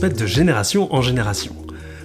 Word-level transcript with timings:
de 0.00 0.26
génération 0.26 0.92
en 0.92 1.00
génération 1.00 1.54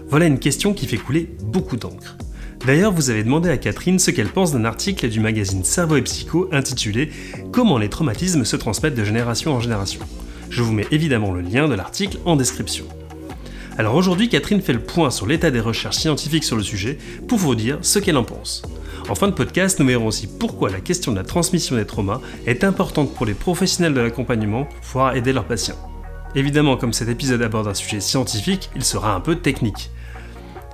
Voilà 0.07 0.27
une 0.27 0.39
question 0.39 0.73
qui 0.73 0.85
fait 0.85 0.97
couler 0.97 1.35
beaucoup 1.41 1.75
d'encre. 1.75 2.17
D'ailleurs, 2.65 2.93
vous 2.93 3.09
avez 3.09 3.23
demandé 3.23 3.49
à 3.49 3.57
Catherine 3.57 3.99
ce 3.99 4.11
qu'elle 4.11 4.29
pense 4.29 4.54
d'un 4.54 4.63
article 4.63 5.09
du 5.09 5.19
magazine 5.19 5.63
Cerveau 5.63 5.97
et 5.97 6.01
Psycho 6.04 6.47
intitulé 6.51 7.09
Comment 7.51 7.77
les 7.77 7.89
traumatismes 7.89 8.45
se 8.45 8.55
transmettent 8.55 8.95
de 8.95 9.04
génération 9.04 9.54
en 9.54 9.59
génération. 9.59 10.01
Je 10.49 10.61
vous 10.61 10.71
mets 10.71 10.87
évidemment 10.91 11.33
le 11.33 11.41
lien 11.41 11.67
de 11.67 11.73
l'article 11.73 12.19
en 12.25 12.36
description. 12.36 12.86
Alors 13.77 13.95
aujourd'hui, 13.95 14.29
Catherine 14.29 14.61
fait 14.61 14.73
le 14.73 14.79
point 14.79 15.09
sur 15.09 15.25
l'état 15.25 15.51
des 15.51 15.59
recherches 15.59 15.97
scientifiques 15.97 16.43
sur 16.43 16.56
le 16.56 16.64
sujet 16.64 16.97
pour 17.28 17.39
vous 17.39 17.56
dire 17.56 17.79
ce 17.81 17.97
qu'elle 18.00 18.17
en 18.17 18.23
pense. 18.23 18.61
En 19.09 19.15
fin 19.15 19.28
de 19.28 19.33
podcast, 19.33 19.79
nous 19.79 19.87
verrons 19.87 20.07
aussi 20.07 20.28
pourquoi 20.28 20.69
la 20.69 20.79
question 20.79 21.11
de 21.11 21.17
la 21.17 21.23
transmission 21.23 21.75
des 21.75 21.86
traumas 21.86 22.21
est 22.45 22.64
importante 22.64 23.14
pour 23.15 23.25
les 23.25 23.33
professionnels 23.33 23.95
de 23.95 24.01
l'accompagnement 24.01 24.67
pouvoir 24.83 25.15
aider 25.15 25.33
leurs 25.33 25.45
patients. 25.45 25.89
Évidemment, 26.36 26.78
comme 26.78 26.93
cet 26.93 27.10
épisode 27.10 27.42
aborde 27.42 27.68
un 27.68 27.74
sujet 27.74 28.00
scientifique, 28.00 28.70
il 28.75 28.83
sera 28.83 29.15
un 29.15 29.20
peu 29.20 29.36
technique. 29.36 29.89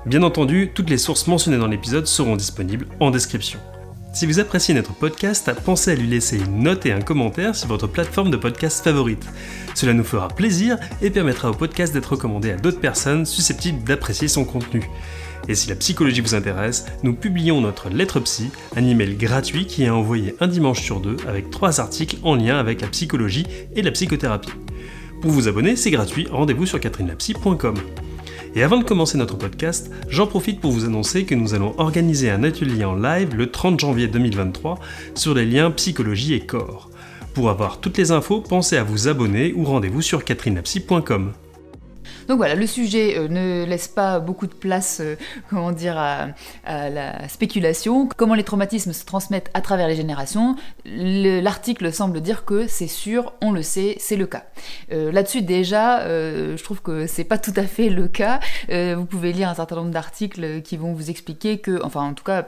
Bien 0.05 0.22
entendu, 0.22 0.72
toutes 0.73 0.90
les 0.90 0.98
sources 0.98 1.27
mentionnées 1.27 1.58
dans 1.58 1.68
l'épisode 1.68 2.05
seront 2.05 2.36
disponibles 2.36 2.88
en 3.00 3.09
description. 3.09 3.60
Si 4.13 4.26
vous 4.26 4.40
appréciez 4.40 4.73
notre 4.73 4.94
podcast, 4.94 5.52
pensez 5.66 5.91
à 5.91 5.96
lui 5.96 6.08
laisser 6.08 6.38
une 6.38 6.63
note 6.63 6.86
et 6.86 6.94
un 6.94 7.02
commentaire 7.02 7.55
sur 7.55 7.68
votre 7.68 7.88
plateforme 7.88 8.32
de 8.32 8.38
podcast 8.38 8.84
favorite. 8.84 9.26
Cela 9.73 9.94
nous 9.94 10.05
fera 10.05 10.30
plaisir 10.30 10.77
et 11.02 11.10
permettra 11.10 11.49
au 11.49 11.54
podcast 11.54 11.94
d'être 11.94 12.13
recommandé 12.13 12.52
à 12.52 12.55
d'autres 12.55 12.80
personnes 12.80 13.26
susceptibles 13.26 13.84
d'apprécier 13.84 14.30
son 14.30 14.46
contenu. 14.46 14.90
Et 15.48 15.55
si 15.55 15.68
la 15.68 15.76
psychologie 15.76 16.22
vous 16.22 16.34
intéresse, 16.34 16.85
nous 17.04 17.13
publions 17.13 17.60
notre 17.60 17.90
lettre 17.90 18.20
psy, 18.22 18.51
un 18.76 18.85
email 18.85 19.16
gratuit 19.16 19.66
qui 19.66 19.84
est 19.84 19.90
envoyé 19.90 20.35
un 20.40 20.48
dimanche 20.48 20.82
sur 20.82 21.01
deux 21.01 21.18
avec 21.27 21.49
trois 21.49 21.82
articles 21.82 22.18
en 22.24 22.35
lien 22.35 22.57
avec 22.57 22.82
la 22.82 22.88
psychologie 22.88 23.46
et 23.76 23.82
la 23.82 23.91
psychothérapie. 23.91 24.54
Pour 25.26 25.34
vous 25.34 25.48
abonner, 25.48 25.76
c'est 25.76 25.90
gratuit, 25.90 26.27
rendez-vous 26.29 26.68
sur 26.68 26.79
catherinelapsy.com. 26.79 27.73
Et 28.54 28.62
avant 28.62 28.77
de 28.77 28.84
commencer 28.84 29.18
notre 29.18 29.35
podcast, 29.35 29.90
j'en 30.07 30.27
profite 30.27 30.62
pour 30.62 30.71
vous 30.71 30.85
annoncer 30.85 31.26
que 31.26 31.34
nous 31.34 31.55
allons 31.55 31.73
organiser 31.79 32.29
un 32.29 32.43
atelier 32.43 32.85
en 32.85 32.93
live 32.93 33.34
le 33.34 33.49
30 33.49 33.79
janvier 33.79 34.07
2023 34.07 34.79
sur 35.15 35.34
les 35.34 35.48
liens 35.48 35.71
psychologie 35.71 36.35
et 36.35 36.41
corps. 36.41 36.91
Pour 37.34 37.49
avoir 37.49 37.79
toutes 37.79 37.98
les 37.98 38.12
infos, 38.12 38.40
pensez 38.40 38.77
à 38.77 38.84
vous 38.84 39.07
abonner 39.07 39.51
ou 39.55 39.63
rendez-vous 39.63 40.04
sur 40.04 40.23
catherinelapsy.com. 40.23 41.34
Donc 42.27 42.37
voilà, 42.37 42.55
le 42.55 42.68
sujet 42.68 43.18
euh, 43.18 43.27
ne 43.27 43.65
laisse 43.65 43.87
pas 43.87 44.20
beaucoup 44.20 44.48
de 44.48 44.54
place, 44.54 44.99
euh, 44.99 45.15
comment 45.49 45.71
dire, 45.71 45.98
à, 45.98 46.27
la 46.65 47.27
spéculation. 47.27 48.07
Comment 48.17 48.35
les 48.35 48.43
traumatismes 48.43 48.93
se 48.93 49.05
transmettent 49.05 49.49
à 49.54 49.62
travers 49.62 49.87
les 49.87 49.95
générations 49.95 50.55
L'article 50.85 51.91
semble 51.93 52.21
dire 52.21 52.45
que 52.45 52.67
c'est 52.67 52.87
sûr, 52.87 53.34
on 53.41 53.51
le 53.51 53.62
sait, 53.62 53.95
c'est 53.99 54.15
le 54.15 54.26
cas. 54.26 54.45
Euh, 54.91 55.12
là-dessus 55.12 55.41
déjà, 55.41 56.05
je 56.07 56.63
trouve 56.63 56.82
que 56.82 57.07
c'est 57.07 57.23
pas 57.23 57.37
tout 57.37 57.54
à 57.55 57.63
fait 57.63 57.90
le 57.90 58.07
cas. 58.07 58.39
vous 58.70 59.05
pouvez 59.05 59.34
lire 59.34 59.49
un 59.49 59.55
certain 59.55 59.76
nombre 59.76 59.91
d'articles 59.91 60.62
qui 60.62 60.77
vont 60.77 60.93
vous 60.93 61.10
expliquer 61.10 61.60
que, 61.60 61.82
enfin 61.84 62.01
en 62.01 62.13
tout 62.13 62.23
cas 62.23 62.45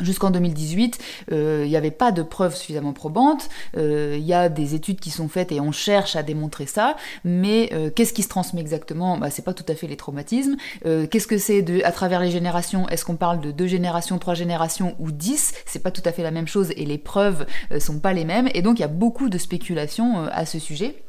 Jusqu'en 0.00 0.30
2018, 0.30 0.98
euh, 1.32 1.62
il 1.64 1.68
n'y 1.68 1.76
avait 1.76 1.90
pas 1.90 2.12
de 2.12 2.22
preuves 2.22 2.54
suffisamment 2.54 2.92
probantes. 2.92 3.48
Euh, 3.76 4.16
il 4.18 4.24
y 4.24 4.34
a 4.34 4.48
des 4.48 4.74
études 4.74 5.00
qui 5.00 5.10
sont 5.10 5.28
faites 5.28 5.50
et 5.50 5.60
on 5.60 5.72
cherche 5.72 6.14
à 6.16 6.22
démontrer 6.22 6.66
ça. 6.66 6.96
Mais 7.24 7.70
euh, 7.72 7.90
qu'est-ce 7.90 8.12
qui 8.12 8.22
se 8.22 8.28
transmet 8.28 8.60
exactement? 8.60 9.18
Bah, 9.18 9.30
C'est 9.30 9.44
pas 9.44 9.54
tout 9.54 9.64
à 9.68 9.74
fait 9.74 9.86
les 9.86 9.96
traumatismes. 9.96 10.56
qu'est-ce 10.82 11.26
que 11.26 11.38
c'est 11.38 11.64
à 11.84 11.92
travers 11.92 12.20
les 12.20 12.30
générations 12.30 12.88
Est-ce 12.88 13.04
qu'on 13.04 13.16
parle 13.16 13.40
de 13.40 13.50
deux 13.50 13.66
générations, 13.66 14.18
trois 14.18 14.34
générations 14.34 14.94
ou 14.98 15.10
dix? 15.10 15.52
C'est 15.66 15.82
pas 15.82 15.90
tout 15.90 16.02
à 16.04 16.12
fait 16.12 16.22
la 16.22 16.30
même 16.30 16.46
chose 16.46 16.72
et 16.76 16.84
les 16.84 16.98
preuves 16.98 17.46
sont 17.78 17.98
pas 17.98 18.12
les 18.12 18.24
mêmes. 18.24 18.48
Et 18.54 18.62
donc 18.62 18.78
il 18.78 18.82
y 18.82 18.84
a 18.84 18.88
beaucoup 18.88 19.28
de 19.28 19.38
spéculations 19.38 20.26
à 20.30 20.46
ce 20.46 20.58
sujet. 20.58 21.02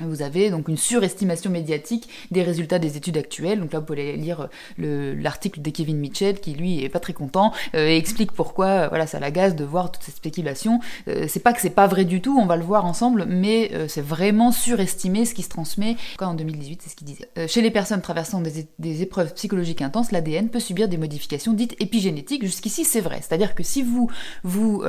Vous 0.00 0.22
avez 0.22 0.50
donc 0.50 0.68
une 0.68 0.76
surestimation 0.76 1.50
médiatique 1.50 2.08
des 2.30 2.42
résultats 2.42 2.78
des 2.78 2.96
études 2.96 3.16
actuelles. 3.16 3.60
Donc 3.60 3.72
là, 3.72 3.80
vous 3.80 3.84
pouvez 3.84 4.16
lire 4.16 4.48
euh, 4.80 5.14
l'article 5.20 5.60
de 5.60 5.70
Kevin 5.70 5.98
Mitchell 5.98 6.40
qui 6.40 6.54
lui 6.54 6.84
est 6.84 6.88
pas 6.88 7.00
très 7.00 7.12
content 7.12 7.52
euh, 7.74 7.88
et 7.88 7.96
explique 7.96 8.32
pourquoi 8.32 8.66
euh, 8.66 8.88
voilà 8.88 9.06
ça 9.06 9.20
l'agace 9.20 9.54
de 9.54 9.64
voir 9.64 9.90
toutes 9.92 10.02
ces 10.02 10.12
spéculations. 10.12 10.80
c'est 11.06 11.42
pas 11.42 11.52
que 11.52 11.60
c'est 11.60 11.70
pas 11.70 11.86
vrai 11.86 12.04
du 12.04 12.20
tout, 12.20 12.38
on 12.38 12.46
va 12.46 12.56
le 12.56 12.64
voir 12.64 12.84
ensemble, 12.84 13.26
mais 13.26 13.70
c'est 13.88 14.04
vraiment 14.04 14.52
surestimé 14.52 15.24
ce 15.24 15.34
qui 15.34 15.42
se 15.42 15.48
transmet. 15.48 15.96
En 16.20 16.34
2018, 16.34 16.82
c'est 16.82 16.90
ce 16.90 16.96
qu'il 16.96 17.06
disait. 17.06 17.28
chez 17.48 17.62
les 17.62 17.70
personnes 17.70 18.00
traversant 18.00 18.40
des, 18.40 18.66
des 18.78 19.02
épreuves 19.02 19.34
psychologiques 19.34 19.82
intenses, 19.82 20.12
l'ADN 20.12 20.48
peut 20.48 20.60
subir 20.60 20.88
des 20.88 20.96
modifications 20.96 21.52
dites 21.52 21.74
épigénétiques. 21.80 22.44
Jusqu'ici, 22.44 22.84
c'est 22.84 23.00
vrai. 23.00 23.20
C'est-à-dire 23.20 23.54
que 23.54 23.62
si 23.62 23.82
vous 23.82 24.10
vous 24.44 24.82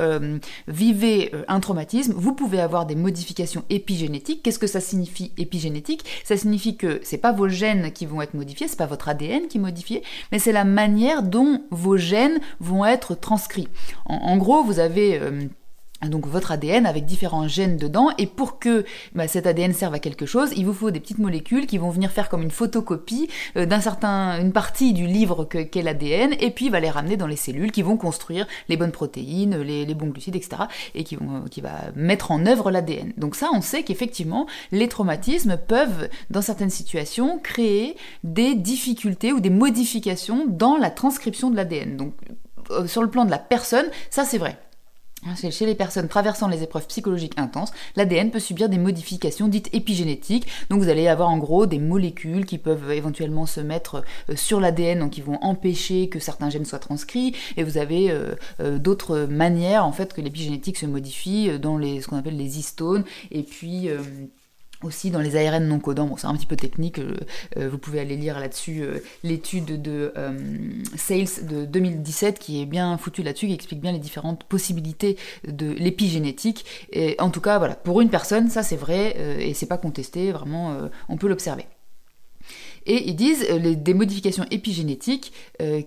vivez 0.68 1.32
un 1.48 1.60
traumatisme, 1.60 2.12
vous 2.16 2.34
pouvez 2.34 2.60
avoir 2.60 2.86
des 2.86 2.94
modifications 2.94 3.64
épigénétiques. 3.70 4.42
Qu'est-ce 4.42 4.58
que 4.58 4.66
ça 4.66 4.80
signifie? 4.80 5.01
Épigénétique, 5.36 6.04
ça 6.24 6.36
signifie 6.36 6.76
que 6.76 7.00
c'est 7.02 7.18
pas 7.18 7.32
vos 7.32 7.48
gènes 7.48 7.92
qui 7.92 8.06
vont 8.06 8.22
être 8.22 8.34
modifiés, 8.34 8.68
c'est 8.68 8.78
pas 8.78 8.86
votre 8.86 9.08
ADN 9.08 9.48
qui 9.48 9.58
est 9.58 9.60
modifié, 9.60 10.02
mais 10.30 10.38
c'est 10.38 10.52
la 10.52 10.64
manière 10.64 11.22
dont 11.22 11.62
vos 11.70 11.96
gènes 11.96 12.40
vont 12.60 12.84
être 12.84 13.14
transcrits. 13.14 13.68
En, 14.06 14.36
gros, 14.36 14.62
vous 14.62 14.78
avez 14.78 15.18
euh, 15.18 15.46
donc 16.08 16.26
votre 16.26 16.52
ADN 16.52 16.86
avec 16.86 17.04
différents 17.04 17.48
gènes 17.48 17.76
dedans 17.76 18.10
et 18.18 18.26
pour 18.26 18.58
que 18.58 18.84
bah, 19.14 19.28
cet 19.28 19.46
ADN 19.46 19.72
serve 19.72 19.94
à 19.94 19.98
quelque 19.98 20.26
chose, 20.26 20.50
il 20.56 20.66
vous 20.66 20.72
faut 20.72 20.90
des 20.90 21.00
petites 21.00 21.18
molécules 21.18 21.66
qui 21.66 21.78
vont 21.78 21.90
venir 21.90 22.10
faire 22.10 22.28
comme 22.28 22.42
une 22.42 22.50
photocopie 22.50 23.28
euh, 23.56 23.66
d'un 23.66 23.80
certain 23.80 24.40
une 24.40 24.52
partie 24.52 24.92
du 24.92 25.06
livre 25.06 25.44
qu'est 25.44 25.82
l'ADN 25.82 26.34
et 26.40 26.50
puis 26.50 26.70
va 26.70 26.80
les 26.80 26.90
ramener 26.90 27.16
dans 27.16 27.26
les 27.26 27.36
cellules 27.36 27.72
qui 27.72 27.82
vont 27.82 27.96
construire 27.96 28.46
les 28.68 28.76
bonnes 28.76 28.92
protéines, 28.92 29.60
les, 29.60 29.94
bons 29.94 30.08
glucides, 30.08 30.36
etc. 30.36 30.62
et 30.94 31.04
qui 31.04 31.16
vont 31.16 31.44
qui 31.50 31.60
va 31.60 31.72
mettre 31.94 32.30
en 32.30 32.46
œuvre 32.46 32.70
l'ADN. 32.70 33.12
Donc 33.16 33.36
ça, 33.36 33.50
on 33.52 33.60
sait 33.60 33.82
qu'effectivement 33.82 34.46
les 34.70 34.88
traumatismes 34.88 35.56
peuvent 35.56 36.08
dans 36.30 36.42
certaines 36.42 36.70
situations 36.70 37.38
créer 37.38 37.96
des 38.24 38.54
difficultés 38.54 39.32
ou 39.32 39.40
des 39.40 39.50
modifications 39.50 40.46
dans 40.48 40.76
la 40.76 40.90
transcription 40.90 41.50
de 41.50 41.56
l'ADN. 41.56 41.96
Donc 41.96 42.14
euh, 42.70 42.86
sur 42.86 43.02
le 43.02 43.10
plan 43.10 43.24
de 43.24 43.30
la 43.30 43.38
personne, 43.38 43.86
ça 44.10 44.24
c'est 44.24 44.38
vrai. 44.38 44.58
Chez 45.36 45.66
les 45.66 45.76
personnes 45.76 46.08
traversant 46.08 46.48
les 46.48 46.64
épreuves 46.64 46.86
psychologiques 46.88 47.38
intenses, 47.38 47.72
l'ADN 47.94 48.32
peut 48.32 48.40
subir 48.40 48.68
des 48.68 48.78
modifications 48.78 49.46
dites 49.46 49.70
épigénétiques. 49.72 50.48
Donc 50.68 50.82
vous 50.82 50.88
allez 50.88 51.06
avoir 51.06 51.30
en 51.30 51.38
gros 51.38 51.66
des 51.66 51.78
molécules 51.78 52.44
qui 52.44 52.58
peuvent 52.58 52.90
éventuellement 52.90 53.46
se 53.46 53.60
mettre 53.60 54.02
euh, 54.30 54.36
sur 54.36 54.58
l'ADN, 54.58 54.98
donc 54.98 55.12
qui 55.12 55.20
vont 55.20 55.38
empêcher 55.40 56.08
que 56.08 56.18
certains 56.18 56.50
gènes 56.50 56.64
soient 56.64 56.80
transcrits. 56.80 57.36
Et 57.56 57.62
vous 57.62 57.78
avez 57.78 58.10
euh, 58.10 58.34
euh, 58.60 58.78
d'autres 58.78 59.20
manières 59.20 59.86
en 59.86 59.92
fait 59.92 60.12
que 60.12 60.20
l'épigénétique 60.20 60.76
se 60.76 60.86
modifie 60.86 61.58
dans 61.58 61.78
les, 61.78 62.00
ce 62.00 62.08
qu'on 62.08 62.16
appelle 62.16 62.36
les 62.36 62.58
histones. 62.58 63.04
Et 63.30 63.44
puis 63.44 63.88
aussi 64.84 65.10
dans 65.10 65.20
les 65.20 65.36
ARN 65.36 65.66
non 65.66 65.78
codants, 65.78 66.06
bon 66.06 66.16
c'est 66.16 66.26
un 66.26 66.34
petit 66.34 66.46
peu 66.46 66.56
technique, 66.56 66.98
euh, 66.98 67.16
euh, 67.56 67.68
vous 67.68 67.78
pouvez 67.78 68.00
aller 68.00 68.16
lire 68.16 68.38
là-dessus 68.38 68.82
euh, 68.82 68.98
l'étude 69.22 69.80
de 69.80 70.12
Sales 70.96 71.46
de 71.46 71.64
2017 71.64 72.38
qui 72.38 72.62
est 72.62 72.66
bien 72.66 72.96
foutue 72.98 73.22
là-dessus, 73.22 73.46
qui 73.46 73.54
explique 73.54 73.80
bien 73.80 73.92
les 73.92 73.98
différentes 73.98 74.44
possibilités 74.44 75.16
de 75.46 75.72
l'épigénétique. 75.72 76.64
Et 76.92 77.16
en 77.18 77.30
tout 77.30 77.40
cas, 77.40 77.58
voilà, 77.58 77.74
pour 77.74 78.00
une 78.00 78.10
personne, 78.10 78.50
ça 78.50 78.62
c'est 78.62 78.76
vrai 78.76 79.16
et 79.40 79.54
c'est 79.54 79.66
pas 79.66 79.78
contesté, 79.78 80.32
vraiment, 80.32 80.76
on 81.08 81.16
peut 81.16 81.28
l'observer. 81.28 81.66
Et 82.86 83.08
ils 83.08 83.16
disent 83.16 83.46
les, 83.48 83.76
des 83.76 83.94
modifications 83.94 84.44
épigénétiques 84.50 85.32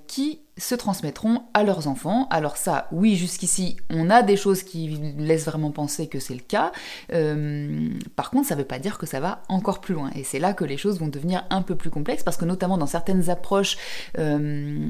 qui 0.07 0.39
se 0.57 0.75
transmettront 0.75 1.43
à 1.53 1.63
leurs 1.63 1.87
enfants. 1.87 2.27
Alors 2.29 2.57
ça, 2.57 2.87
oui, 2.91 3.15
jusqu'ici, 3.15 3.75
on 3.89 4.09
a 4.09 4.21
des 4.21 4.37
choses 4.37 4.63
qui 4.63 4.87
laissent 5.17 5.45
vraiment 5.45 5.71
penser 5.71 6.07
que 6.07 6.19
c'est 6.19 6.33
le 6.33 6.39
cas. 6.39 6.71
Euh, 7.13 7.89
par 8.15 8.29
contre, 8.29 8.47
ça 8.47 8.55
ne 8.55 8.61
veut 8.61 8.65
pas 8.65 8.79
dire 8.79 8.97
que 8.97 9.05
ça 9.05 9.19
va 9.19 9.43
encore 9.49 9.81
plus 9.81 9.93
loin. 9.93 10.11
Et 10.15 10.23
c'est 10.23 10.39
là 10.39 10.53
que 10.53 10.63
les 10.63 10.77
choses 10.77 10.99
vont 10.99 11.07
devenir 11.07 11.45
un 11.49 11.61
peu 11.61 11.75
plus 11.75 11.89
complexes, 11.89 12.23
parce 12.23 12.37
que 12.37 12.45
notamment 12.45 12.77
dans 12.77 12.87
certaines 12.87 13.29
approches 13.29 13.77
euh, 14.17 14.87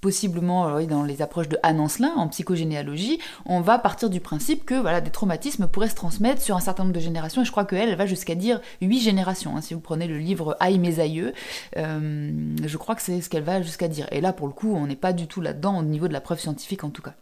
possiblement 0.00 0.68
euh, 0.68 0.86
dans 0.86 1.02
les 1.02 1.22
approches 1.22 1.48
de 1.48 1.58
Anne 1.62 1.80
Ancelin 1.80 2.12
en 2.16 2.28
psychogénéalogie, 2.28 3.18
on 3.46 3.60
va 3.60 3.78
partir 3.78 4.10
du 4.10 4.20
principe 4.20 4.64
que 4.64 4.74
voilà 4.74 5.00
des 5.00 5.10
traumatismes 5.10 5.66
pourraient 5.66 5.88
se 5.88 5.94
transmettre 5.94 6.42
sur 6.42 6.56
un 6.56 6.60
certain 6.60 6.84
nombre 6.84 6.94
de 6.94 7.00
générations 7.00 7.42
et 7.42 7.44
je 7.44 7.50
crois 7.50 7.64
qu'elle 7.64 7.88
elle 7.88 7.96
va 7.96 8.06
jusqu'à 8.06 8.34
dire 8.34 8.60
huit 8.80 9.00
générations. 9.00 9.56
Hein. 9.56 9.60
si 9.60 9.74
vous 9.74 9.80
prenez 9.80 10.06
le 10.06 10.18
livre 10.18 10.56
Aïe 10.60 10.78
mes 10.78 11.00
aïeux, 11.00 11.32
euh, 11.76 12.56
je 12.64 12.76
crois 12.76 12.94
que 12.94 13.02
c'est 13.02 13.20
ce 13.20 13.28
qu'elle 13.28 13.42
va 13.42 13.62
jusqu'à 13.62 13.88
dire. 13.88 14.06
Et 14.10 14.20
là 14.20 14.32
pour 14.32 14.46
le 14.46 14.52
coup, 14.52 14.74
on 14.74 14.86
n'est 14.86 14.96
pas 14.96 15.12
du 15.12 15.26
tout 15.26 15.40
là-dedans 15.40 15.78
au 15.78 15.82
niveau 15.82 16.08
de 16.08 16.12
la 16.12 16.20
preuve 16.20 16.40
scientifique 16.40 16.84
en 16.84 16.90
tout 16.90 17.02
cas. 17.02 17.14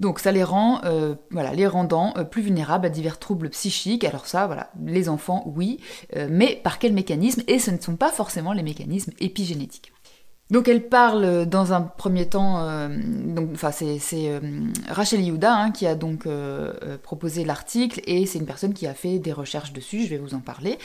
Donc 0.00 0.18
ça 0.18 0.32
les 0.32 0.42
rend, 0.42 0.80
euh, 0.84 1.14
voilà, 1.30 1.52
les 1.54 1.66
rendant 1.66 2.12
plus 2.30 2.42
vulnérables 2.42 2.86
à 2.86 2.90
divers 2.90 3.18
troubles 3.18 3.50
psychiques. 3.50 4.04
Alors 4.04 4.26
ça, 4.26 4.46
voilà, 4.46 4.70
les 4.84 5.08
enfants, 5.08 5.44
oui, 5.54 5.78
mais 6.28 6.60
par 6.64 6.78
quel 6.78 6.92
mécanisme? 6.92 7.42
Et 7.46 7.60
ce 7.60 7.70
ne 7.70 7.78
sont 7.78 7.96
pas 7.96 8.10
forcément 8.10 8.52
les 8.52 8.64
mécanismes 8.64 9.12
épigénétiques. 9.20 9.92
Donc 10.50 10.68
elle 10.68 10.86
parle 10.86 11.46
dans 11.46 11.72
un 11.72 11.80
premier 11.80 12.28
temps, 12.28 12.68
euh, 12.68 12.88
donc 12.90 13.50
enfin 13.54 13.70
c'est 13.72 13.98
euh, 14.12 14.40
Rachel 14.88 15.22
Yehuda 15.22 15.54
hein, 15.54 15.70
qui 15.70 15.86
a 15.86 15.94
donc 15.94 16.26
euh, 16.26 16.98
proposé 16.98 17.42
l'article 17.44 18.02
et 18.04 18.26
c'est 18.26 18.38
une 18.38 18.44
personne 18.44 18.74
qui 18.74 18.86
a 18.86 18.92
fait 18.92 19.18
des 19.18 19.32
recherches 19.32 19.72
dessus. 19.72 20.04
Je 20.04 20.10
vais 20.10 20.18
vous 20.18 20.34
en 20.34 20.40
parler 20.40 20.78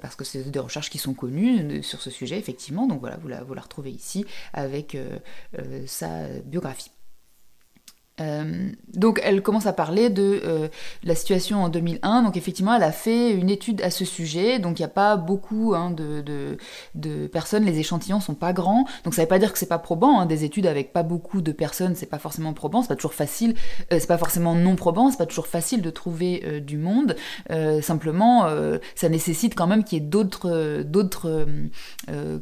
parce 0.00 0.16
que 0.16 0.24
c'est 0.24 0.50
des 0.50 0.58
recherches 0.58 0.90
qui 0.90 0.98
sont 0.98 1.14
connues 1.14 1.84
sur 1.84 2.00
ce 2.00 2.10
sujet 2.10 2.36
effectivement. 2.36 2.88
Donc 2.88 2.98
voilà, 2.98 3.16
vous 3.18 3.28
la, 3.28 3.44
vous 3.44 3.54
la 3.54 3.62
retrouvez 3.62 3.90
ici 3.90 4.24
avec 4.52 4.96
sa 5.86 6.26
biographie. 6.44 6.90
Euh, 8.22 8.70
donc 8.94 9.20
elle 9.24 9.42
commence 9.42 9.66
à 9.66 9.72
parler 9.72 10.10
de 10.10 10.40
euh, 10.44 10.68
la 11.02 11.14
situation 11.14 11.62
en 11.62 11.68
2001. 11.68 12.22
Donc 12.22 12.36
effectivement, 12.36 12.74
elle 12.74 12.82
a 12.82 12.92
fait 12.92 13.30
une 13.30 13.50
étude 13.50 13.80
à 13.82 13.90
ce 13.90 14.04
sujet. 14.04 14.58
Donc 14.58 14.78
il 14.78 14.82
n'y 14.82 14.86
a 14.86 14.88
pas 14.88 15.16
beaucoup 15.16 15.74
hein, 15.74 15.90
de, 15.90 17.26
personnes. 17.26 17.64
Les 17.64 17.78
échantillons 17.78 18.20
sont 18.20 18.34
pas 18.34 18.52
grands. 18.52 18.84
Donc 19.04 19.14
ça 19.14 19.22
ne 19.22 19.26
veut 19.26 19.28
pas 19.28 19.38
dire 19.38 19.52
que 19.52 19.58
c'est 19.58 19.66
pas 19.66 19.78
probant. 19.78 20.20
Hein. 20.20 20.26
Des 20.26 20.44
études 20.44 20.66
avec 20.66 20.92
pas 20.92 21.02
beaucoup 21.02 21.40
de 21.40 21.52
personnes, 21.52 21.94
c'est 21.94 22.06
pas 22.06 22.18
forcément 22.18 22.52
probant. 22.52 22.82
C'est 22.82 22.88
pas 22.88 22.96
toujours 22.96 23.14
facile. 23.14 23.54
Euh, 23.92 23.98
c'est 23.98 24.06
pas 24.06 24.18
forcément 24.18 24.54
non 24.54 24.76
probant. 24.76 25.10
C'est 25.10 25.18
pas 25.18 25.26
toujours 25.26 25.46
facile 25.46 25.82
de 25.82 25.90
trouver 25.90 26.60
du 26.60 26.76
monde. 26.76 27.16
simplement, 27.82 28.46
ça 28.94 29.08
nécessite 29.08 29.54
quand 29.54 29.66
même 29.66 29.84
qu'il 29.84 29.98
y 29.98 30.02
ait 30.02 30.08
d'autres 30.08 30.82
d'autres 30.82 31.46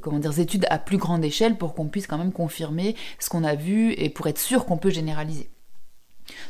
comment 0.01 0.19
dire 0.19 0.39
études 0.39 0.67
à 0.71 0.79
plus 0.79 0.99
grande 0.99 1.25
échelle 1.25 1.57
pour 1.57 1.75
qu'on 1.75 1.87
puisse 1.87 2.07
quand 2.07 2.19
même 2.19 2.33
confirmer 2.33 2.97
ce 3.19 3.29
qu'on 3.29 3.45
a 3.45 3.55
vu 3.55 3.93
et 3.93 4.09
pour 4.09 4.27
être 4.27 4.39
sûr 4.39 4.65
qu'on 4.65 4.77
peut 4.77 4.91
généraliser. 4.91 5.51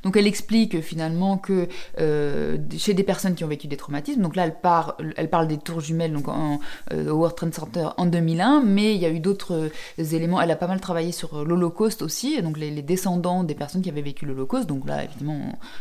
Donc 0.02 0.16
elle 0.16 0.26
explique 0.26 0.80
finalement 0.80 1.38
que 1.38 1.68
euh, 1.98 2.58
chez 2.76 2.94
des 2.94 3.02
personnes 3.02 3.34
qui 3.34 3.44
ont 3.44 3.48
vécu 3.48 3.66
des 3.66 3.76
traumatismes, 3.76 4.22
donc 4.22 4.36
là 4.36 4.44
elle, 4.44 4.58
parle, 4.60 4.94
elle 5.16 5.30
parle 5.30 5.48
des 5.48 5.58
tours 5.58 5.80
jumelles 5.80 6.12
donc 6.12 6.28
en, 6.28 6.60
euh, 6.92 7.10
au 7.10 7.16
World 7.16 7.36
Trade 7.36 7.54
Center 7.54 7.88
en 7.96 8.06
2001, 8.06 8.62
mais 8.62 8.94
il 8.94 9.00
y 9.00 9.06
a 9.06 9.10
eu 9.10 9.20
d'autres 9.20 9.70
euh, 9.98 10.04
éléments. 10.04 10.40
Elle 10.40 10.50
a 10.50 10.56
pas 10.56 10.66
mal 10.66 10.80
travaillé 10.80 11.12
sur 11.12 11.44
l'Holocauste 11.44 12.02
aussi, 12.02 12.40
donc 12.42 12.58
les, 12.58 12.70
descendants 12.80 13.44
des 13.44 13.54
personnes 13.54 13.82
qui 13.82 13.90
avaient 13.90 14.00
vécu 14.00 14.24
l'Holocauste. 14.24 14.66
Donc 14.66 14.86
là 14.86 15.04
évidemment, 15.04 15.38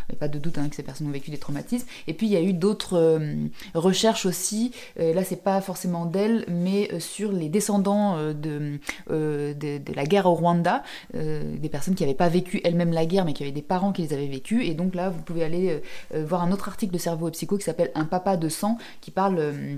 il 0.10 0.14
n'y 0.14 0.16
a 0.16 0.20
pas 0.20 0.28
de 0.28 0.38
doute 0.38 0.58
hein, 0.58 0.68
que 0.70 0.76
ces 0.76 0.84
personnes 0.84 1.08
ont 1.08 1.12
vécu 1.12 1.32
des 1.32 1.38
traumatismes. 1.38 1.88
Et 2.08 2.14
puis 2.14 2.28
il 2.28 2.34
y 2.34 2.36
a 2.36 2.42
eu 2.42 2.54
d'autres 2.54 3.22
recherches 3.74 4.26
aussi. 4.26 4.72
là 4.98 5.24
c'est 5.24 5.44
pas 5.44 5.62
forcément 5.62 6.06
d'elle, 6.06 6.46
mais 6.50 7.00
sur 7.00 7.32
les 7.32 7.50
descendants 7.50 8.18
de, 8.34 8.80
de, 9.08 9.54
de, 9.54 9.94
la 9.96 10.06
guerre 10.06 10.26
au 10.26 10.34
Rwanda, 10.34 10.84
des 11.14 11.70
personnes 11.70 11.96
qui 11.96 12.04
n'avaient 12.04 12.16
pas 12.16 12.30
vécu 12.30 12.60
elles-mêmes 12.64 12.92
la 12.92 13.06
guerre, 13.06 13.26
mais 13.26 13.34
qui 13.34 13.44
avaient 13.44 13.52
des 13.52 13.62
parents 13.62 13.89
qu'ils 13.92 14.14
avaient 14.14 14.28
vécu. 14.28 14.66
Et 14.66 14.74
donc 14.74 14.96
là, 14.96 15.10
vous 15.10 15.22
pouvez 15.22 15.44
aller 15.44 15.70
euh, 15.70 15.80
euh, 16.16 16.26
voir 16.26 16.44
un 16.44 16.52
autre 16.52 16.68
article 16.68 16.94
de 16.94 16.98
Cerveau 16.98 17.28
et 17.28 17.32
Psycho 17.32 17.58
qui 17.58 17.64
s'appelle 17.64 17.92
Un 17.96 18.06
papa 18.06 18.38
de 18.38 18.50
sang, 18.50 18.78
qui 19.02 19.12
parle 19.12 19.38
euh, 19.40 19.76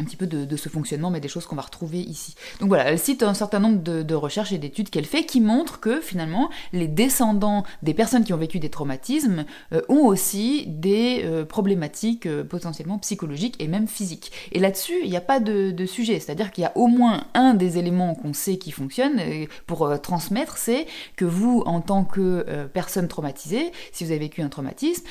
un 0.00 0.04
petit 0.04 0.16
peu 0.16 0.26
de, 0.26 0.56
ce 0.56 0.68
fonctionnement, 0.68 1.10
mais 1.10 1.20
des 1.20 1.28
choses 1.28 1.46
qu'on 1.46 1.54
va 1.54 1.62
retrouver 1.62 2.00
ici. 2.00 2.34
Donc 2.58 2.68
voilà, 2.68 2.84
elle 2.84 2.98
cite 2.98 3.22
un 3.22 3.34
certain 3.34 3.60
nombre 3.60 3.80
de, 3.80 4.14
recherches 4.14 4.52
et 4.52 4.58
d'études 4.58 4.90
qu'elle 4.90 5.04
fait 5.04 5.24
qui 5.24 5.40
montrent 5.40 5.80
que 5.80 6.00
finalement 6.00 6.50
les 6.72 6.88
descendants 6.88 7.64
des 7.82 7.94
personnes 7.94 8.24
qui 8.24 8.32
ont 8.32 8.38
vécu 8.38 8.58
des 8.58 8.70
traumatismes 8.70 9.44
euh, 9.72 9.82
ont 9.88 10.06
aussi 10.06 10.66
des 10.66 11.22
euh, 11.24 11.44
problématiques 11.44 12.26
euh, 12.26 12.44
potentiellement 12.44 12.98
psychologiques 12.98 13.56
et 13.60 13.68
même 13.68 13.88
physiques. 13.88 14.32
Et 14.52 14.60
là-dessus, 14.60 14.94
il 15.02 15.10
n'y 15.10 15.16
a 15.16 15.20
pas 15.20 15.40
de, 15.40 15.74
sujet, 15.86 16.18
c'est-à-dire 16.18 16.50
qu'il 16.50 16.62
y 16.62 16.66
a 16.66 16.72
au 16.76 16.86
moins 16.86 17.26
un 17.34 17.52
des 17.54 17.78
éléments 17.78 18.14
qu'on 18.14 18.32
sait 18.32 18.56
qui 18.56 18.70
fonctionne 18.70 19.20
pour 19.66 20.00
transmettre, 20.00 20.56
c'est 20.56 20.86
que 21.16 21.26
vous, 21.26 21.62
en 21.66 21.80
tant 21.80 22.04
que 22.04 22.66
personne 22.72 23.06
traumatisée, 23.06 23.70
si 23.92 24.04
vous 24.04 24.10
avez 24.10 24.20
vécu 24.20 24.40
un 24.40 24.48
traumatisme, 24.48 25.04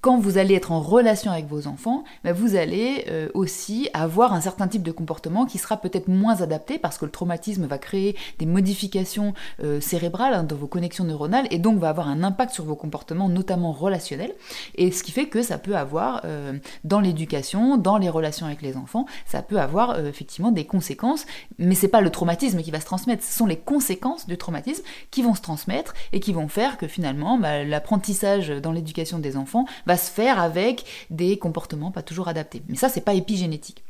quand 0.00 0.18
vous 0.18 0.38
allez 0.38 0.54
être 0.54 0.72
en 0.72 0.80
relation 0.80 1.30
avec 1.30 1.46
vos 1.46 1.66
enfants, 1.66 2.04
ben, 2.24 2.32
vous 2.32 2.56
allez 2.56 3.04
euh, 3.08 3.28
aussi 3.34 3.88
avoir 3.92 4.32
un 4.32 4.40
certain 4.40 4.68
type 4.68 4.82
de 4.82 4.92
comportement 4.92 5.44
qui 5.44 5.58
sera 5.58 5.76
peut-être 5.76 6.08
moins 6.08 6.40
adapté 6.40 6.78
parce 6.78 6.96
que 6.96 7.04
le 7.04 7.10
traumatisme 7.10 7.66
va 7.66 7.78
créer 7.78 8.16
des 8.38 8.46
modifications 8.46 9.34
euh, 9.62 9.80
cérébrales 9.80 10.32
hein, 10.34 10.42
dans 10.44 10.56
vos 10.56 10.66
connexions 10.66 11.04
neuronales 11.04 11.46
et 11.50 11.58
donc 11.58 11.78
va 11.78 11.90
avoir 11.90 12.08
un 12.08 12.22
impact 12.22 12.54
sur 12.54 12.64
vos 12.64 12.76
comportements, 12.76 13.28
notamment 13.28 13.72
relationnels. 13.72 14.32
Et 14.74 14.90
ce 14.90 15.02
qui 15.02 15.12
fait 15.12 15.26
que 15.26 15.42
ça 15.42 15.58
peut 15.58 15.76
avoir 15.76 16.22
euh, 16.24 16.58
dans 16.84 17.00
l'éducation, 17.00 17.76
dans 17.76 17.98
les 17.98 18.08
relations 18.08 18.46
avec 18.46 18.62
les 18.62 18.76
enfants, 18.76 19.06
ça 19.26 19.42
peut 19.42 19.60
avoir 19.60 19.98
effectivement 20.06 20.50
des 20.50 20.64
conséquences. 20.64 21.26
Mais 21.58 21.74
c'est 21.74 21.88
pas 21.88 22.00
le 22.00 22.10
traumatisme 22.10 22.62
qui 22.62 22.70
va 22.70 22.80
se 22.80 22.86
transmettre, 22.86 23.22
ce 23.22 23.36
sont 23.36 23.46
les 23.46 23.58
conséquences 23.58 24.26
du 24.26 24.38
traumatisme 24.38 24.82
qui 25.10 25.22
vont 25.22 25.34
se 25.34 25.42
transmettre 25.42 25.94
et 26.12 26.20
qui 26.20 26.32
vont 26.32 26.48
faire 26.48 26.78
que 26.78 26.86
finalement 26.86 27.38
ben, 27.38 27.68
l'apprentissage 27.68 28.48
dans 28.48 28.72
l'éducation 28.72 29.18
des 29.18 29.36
enfants 29.36 29.66
va 29.86 29.96
se 29.96 30.10
faire 30.10 30.40
avec 30.40 30.84
des 31.10 31.38
comportements 31.38 31.90
pas 31.90 32.02
toujours 32.02 32.28
adaptés. 32.28 32.62
Mais 32.68 32.76
ça, 32.76 32.88
c'est 32.88 33.00
pas 33.00 33.14
épigénétique. 33.14 33.84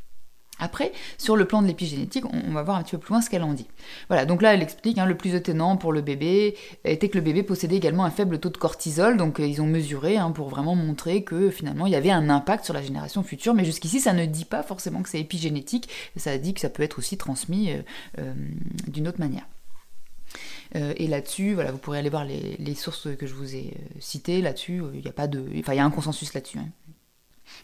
Après, 0.61 0.91
sur 1.17 1.35
le 1.35 1.45
plan 1.45 1.63
de 1.63 1.67
l'épigénétique, 1.67 2.23
on 2.31 2.51
va 2.51 2.61
voir 2.61 2.77
un 2.77 2.83
petit 2.83 2.91
peu 2.91 2.99
plus 2.99 3.09
loin 3.09 3.21
ce 3.21 3.31
qu'elle 3.31 3.41
en 3.41 3.53
dit. 3.53 3.65
Voilà, 4.09 4.25
donc 4.25 4.43
là 4.43 4.53
elle 4.53 4.61
explique, 4.61 4.99
hein, 4.99 5.07
le 5.07 5.17
plus 5.17 5.33
étonnant 5.33 5.75
pour 5.75 5.91
le 5.91 6.01
bébé 6.01 6.55
était 6.85 7.09
que 7.09 7.17
le 7.17 7.23
bébé 7.23 7.41
possédait 7.41 7.77
également 7.77 8.05
un 8.05 8.11
faible 8.11 8.37
taux 8.39 8.49
de 8.49 8.57
cortisol, 8.57 9.17
donc 9.17 9.39
euh, 9.39 9.47
ils 9.47 9.59
ont 9.59 9.65
mesuré 9.65 10.17
hein, 10.17 10.29
pour 10.29 10.49
vraiment 10.49 10.75
montrer 10.75 11.23
que 11.23 11.49
finalement 11.49 11.87
il 11.87 11.93
y 11.93 11.95
avait 11.95 12.11
un 12.11 12.29
impact 12.29 12.63
sur 12.65 12.75
la 12.75 12.83
génération 12.83 13.23
future, 13.23 13.55
mais 13.55 13.65
jusqu'ici 13.65 13.99
ça 13.99 14.13
ne 14.13 14.23
dit 14.27 14.45
pas 14.45 14.61
forcément 14.61 15.01
que 15.01 15.09
c'est 15.09 15.19
épigénétique, 15.19 15.89
ça 16.15 16.37
dit 16.37 16.53
que 16.53 16.61
ça 16.61 16.69
peut 16.69 16.83
être 16.83 16.99
aussi 16.99 17.17
transmis 17.17 17.71
euh, 17.71 17.81
euh, 18.19 18.33
d'une 18.87 19.07
autre 19.07 19.19
manière. 19.19 19.47
Euh, 20.75 20.93
et 20.97 21.07
là-dessus, 21.07 21.53
voilà, 21.53 21.71
vous 21.71 21.77
pourrez 21.77 21.99
aller 21.99 22.09
voir 22.09 22.25
les, 22.25 22.75
sources 22.75 23.07
que 23.17 23.27
je 23.27 23.33
vous 23.33 23.55
ai 23.55 23.73
euh, 23.75 23.97
citées. 23.99 24.41
Là-dessus, 24.41 24.81
il 24.93 25.01
n'y 25.01 25.07
a 25.07 25.13
pas 25.13 25.27
de, 25.27 25.43
enfin, 25.59 25.73
il 25.73 25.77
y 25.77 25.79
a 25.79 25.85
un 25.85 25.91
consensus 25.91 26.33
là-dessus. 26.33 26.59
Hein. 26.59 26.69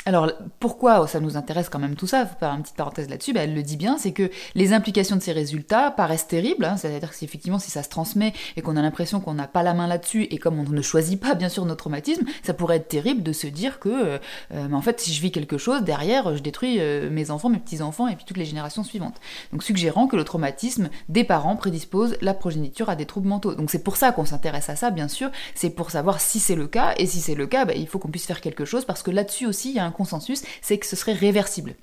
Alors 0.07 0.31
pourquoi 0.61 1.05
ça 1.05 1.19
nous 1.19 1.35
intéresse 1.35 1.67
quand 1.67 1.79
même 1.79 1.97
tout 1.97 2.07
ça, 2.07 2.25
faut 2.25 2.39
faire 2.39 2.53
une 2.53 2.61
petite 2.61 2.77
parenthèse 2.77 3.09
là-dessus, 3.09 3.33
bah, 3.33 3.41
elle 3.43 3.53
le 3.53 3.61
dit 3.61 3.75
bien, 3.75 3.97
c'est 3.97 4.13
que 4.13 4.31
les 4.55 4.71
implications 4.71 5.17
de 5.17 5.21
ces 5.21 5.33
résultats 5.33 5.91
paraissent 5.91 6.27
terribles, 6.27 6.63
hein. 6.63 6.77
c'est-à-dire 6.77 7.09
que 7.09 7.15
si 7.15 7.25
effectivement 7.25 7.59
si 7.59 7.71
ça 7.71 7.83
se 7.83 7.89
transmet 7.89 8.31
et 8.55 8.61
qu'on 8.61 8.77
a 8.77 8.81
l'impression 8.81 9.19
qu'on 9.19 9.33
n'a 9.33 9.47
pas 9.47 9.63
la 9.63 9.73
main 9.73 9.85
là-dessus 9.85 10.23
et 10.31 10.37
comme 10.37 10.59
on 10.59 10.63
ne 10.63 10.81
choisit 10.81 11.19
pas 11.19 11.35
bien 11.35 11.49
sûr 11.49 11.65
notre 11.65 11.81
traumatisme, 11.81 12.25
ça 12.41 12.53
pourrait 12.53 12.77
être 12.77 12.87
terrible 12.87 13.21
de 13.21 13.33
se 13.33 13.47
dire 13.47 13.81
que 13.81 13.89
euh, 13.89 14.17
euh, 14.53 14.71
en 14.71 14.81
fait 14.81 15.01
si 15.01 15.13
je 15.13 15.21
vis 15.21 15.33
quelque 15.33 15.57
chose, 15.57 15.81
derrière 15.81 16.37
je 16.37 16.41
détruis 16.41 16.77
euh, 16.79 17.09
mes 17.09 17.29
enfants, 17.29 17.49
mes 17.49 17.59
petits-enfants 17.59 18.07
et 18.07 18.15
puis 18.15 18.23
toutes 18.23 18.37
les 18.37 18.45
générations 18.45 18.85
suivantes. 18.85 19.17
Donc 19.51 19.61
suggérant 19.61 20.07
que 20.07 20.15
le 20.15 20.23
traumatisme 20.23 20.89
des 21.09 21.25
parents 21.25 21.57
prédispose 21.57 22.15
la 22.21 22.33
progéniture 22.33 22.89
à 22.89 22.95
des 22.95 23.05
troubles 23.05 23.27
mentaux. 23.27 23.55
Donc 23.55 23.69
c'est 23.69 23.83
pour 23.83 23.97
ça 23.97 24.13
qu'on 24.13 24.23
s'intéresse 24.23 24.69
à 24.69 24.77
ça 24.77 24.89
bien 24.89 25.09
sûr, 25.09 25.31
c'est 25.53 25.69
pour 25.69 25.91
savoir 25.91 26.21
si 26.21 26.39
c'est 26.39 26.55
le 26.55 26.67
cas 26.67 26.93
et 26.97 27.05
si 27.07 27.19
c'est 27.19 27.35
le 27.35 27.45
cas, 27.45 27.65
bah, 27.65 27.73
il 27.75 27.89
faut 27.89 27.99
qu'on 27.99 28.07
puisse 28.07 28.25
faire 28.25 28.39
quelque 28.39 28.63
chose 28.63 28.85
parce 28.85 29.03
que 29.03 29.11
là-dessus 29.11 29.45
aussi 29.45 29.76
il 29.77 29.79
y 29.79 29.83
a 29.83 29.85
un 29.85 29.91
consensus, 29.91 30.43
c'est 30.61 30.77
que 30.77 30.85
ce 30.85 30.95
serait 30.95 31.13
réversible. 31.13 31.75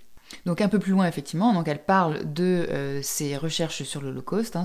Donc 0.46 0.60
un 0.60 0.68
peu 0.68 0.78
plus 0.78 0.92
loin 0.92 1.06
effectivement, 1.06 1.54
donc 1.54 1.68
elle 1.68 1.82
parle 1.82 2.30
de 2.30 2.66
euh, 2.70 3.00
ses 3.02 3.36
recherches 3.36 3.82
sur 3.82 4.02
l'Holocauste 4.02 4.56
hein, 4.56 4.64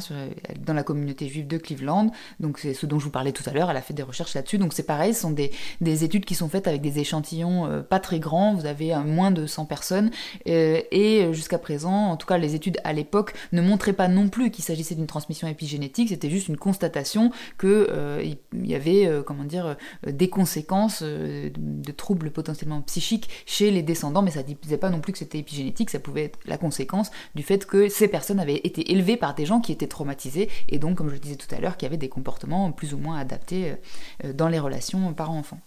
dans 0.59 0.73
la 0.73 0.83
communauté 0.83 1.27
juive 1.29 1.47
de 1.47 1.57
Cleveland. 1.57 2.11
Donc 2.41 2.59
c'est 2.59 2.73
ce 2.73 2.85
dont 2.85 2.99
je 2.99 3.05
vous 3.05 3.11
parlais 3.11 3.31
tout 3.31 3.43
à 3.45 3.53
l'heure. 3.53 3.71
Elle 3.71 3.77
a 3.77 3.81
fait 3.81 3.93
des 3.93 4.03
recherches 4.03 4.33
là-dessus. 4.33 4.57
Donc 4.57 4.73
c'est 4.73 4.83
pareil, 4.83 5.13
ce 5.13 5.21
sont 5.21 5.31
des, 5.31 5.51
études 5.81 6.25
qui 6.25 6.35
sont 6.35 6.49
faites 6.49 6.67
avec 6.67 6.81
des 6.81 6.99
échantillons 6.99 7.65
euh, 7.65 7.81
pas 7.81 7.99
très 7.99 8.19
grands. 8.19 8.53
Vous 8.55 8.65
avez 8.65 8.93
moins 8.97 9.31
de 9.31 9.45
100 9.45 9.65
personnes 9.65 10.11
euh, 10.47 10.81
et 10.91 11.31
jusqu'à 11.31 11.57
présent, 11.57 12.09
en 12.09 12.17
tout 12.17 12.27
cas 12.27 12.37
les 12.37 12.55
études 12.55 12.79
à 12.83 12.91
l'époque 12.91 13.33
ne 13.53 13.61
montraient 13.61 13.93
pas 13.93 14.09
non 14.09 14.27
plus 14.27 14.51
qu'il 14.51 14.65
s'agissait 14.65 14.95
d'une 14.95 15.07
transmission 15.07 15.47
épigénétique. 15.47 16.09
C'était 16.09 16.29
juste 16.29 16.50
une 16.50 16.57
constatation 16.57 17.31
que 17.57 18.21
il 18.53 18.65
y 18.65 18.75
avait 18.75 19.09
comment 19.25 19.43
dire 19.43 19.77
des 20.05 20.29
conséquences 20.29 21.03
de 21.03 21.91
troubles 21.91 22.31
potentiellement 22.31 22.81
psychiques 22.81 23.29
chez 23.45 23.71
les 23.71 23.81
descendants, 23.81 24.21
mais 24.21 24.31
ça 24.31 24.43
disait 24.43 24.77
pas 24.77 24.89
non 24.89 25.00
plus 25.00 25.13
que 25.13 25.19
c'était 25.19 25.39
épigénétique 25.39 25.68
ça 25.89 25.99
pouvait 25.99 26.25
être 26.25 26.39
la 26.45 26.57
conséquence 26.57 27.11
du 27.35 27.43
fait 27.43 27.65
que 27.65 27.89
ces 27.89 28.07
personnes 28.07 28.39
avaient 28.39 28.61
été 28.63 28.91
élevées 28.91 29.17
par 29.17 29.35
des 29.35 29.45
gens 29.45 29.59
qui 29.59 29.71
étaient 29.71 29.88
traumatisés 29.88 30.49
et 30.67 30.79
donc, 30.79 30.97
comme 30.97 31.09
je 31.09 31.13
le 31.13 31.19
disais 31.19 31.35
tout 31.35 31.53
à 31.53 31.59
l'heure, 31.59 31.77
qui 31.77 31.85
avaient 31.85 31.97
des 31.97 32.09
comportements 32.09 32.71
plus 32.71 32.93
ou 32.93 32.97
moins 32.97 33.17
adaptés 33.17 33.75
euh, 34.23 34.33
dans 34.33 34.47
les 34.47 34.59
relations 34.59 35.13
parents-enfants. 35.13 35.59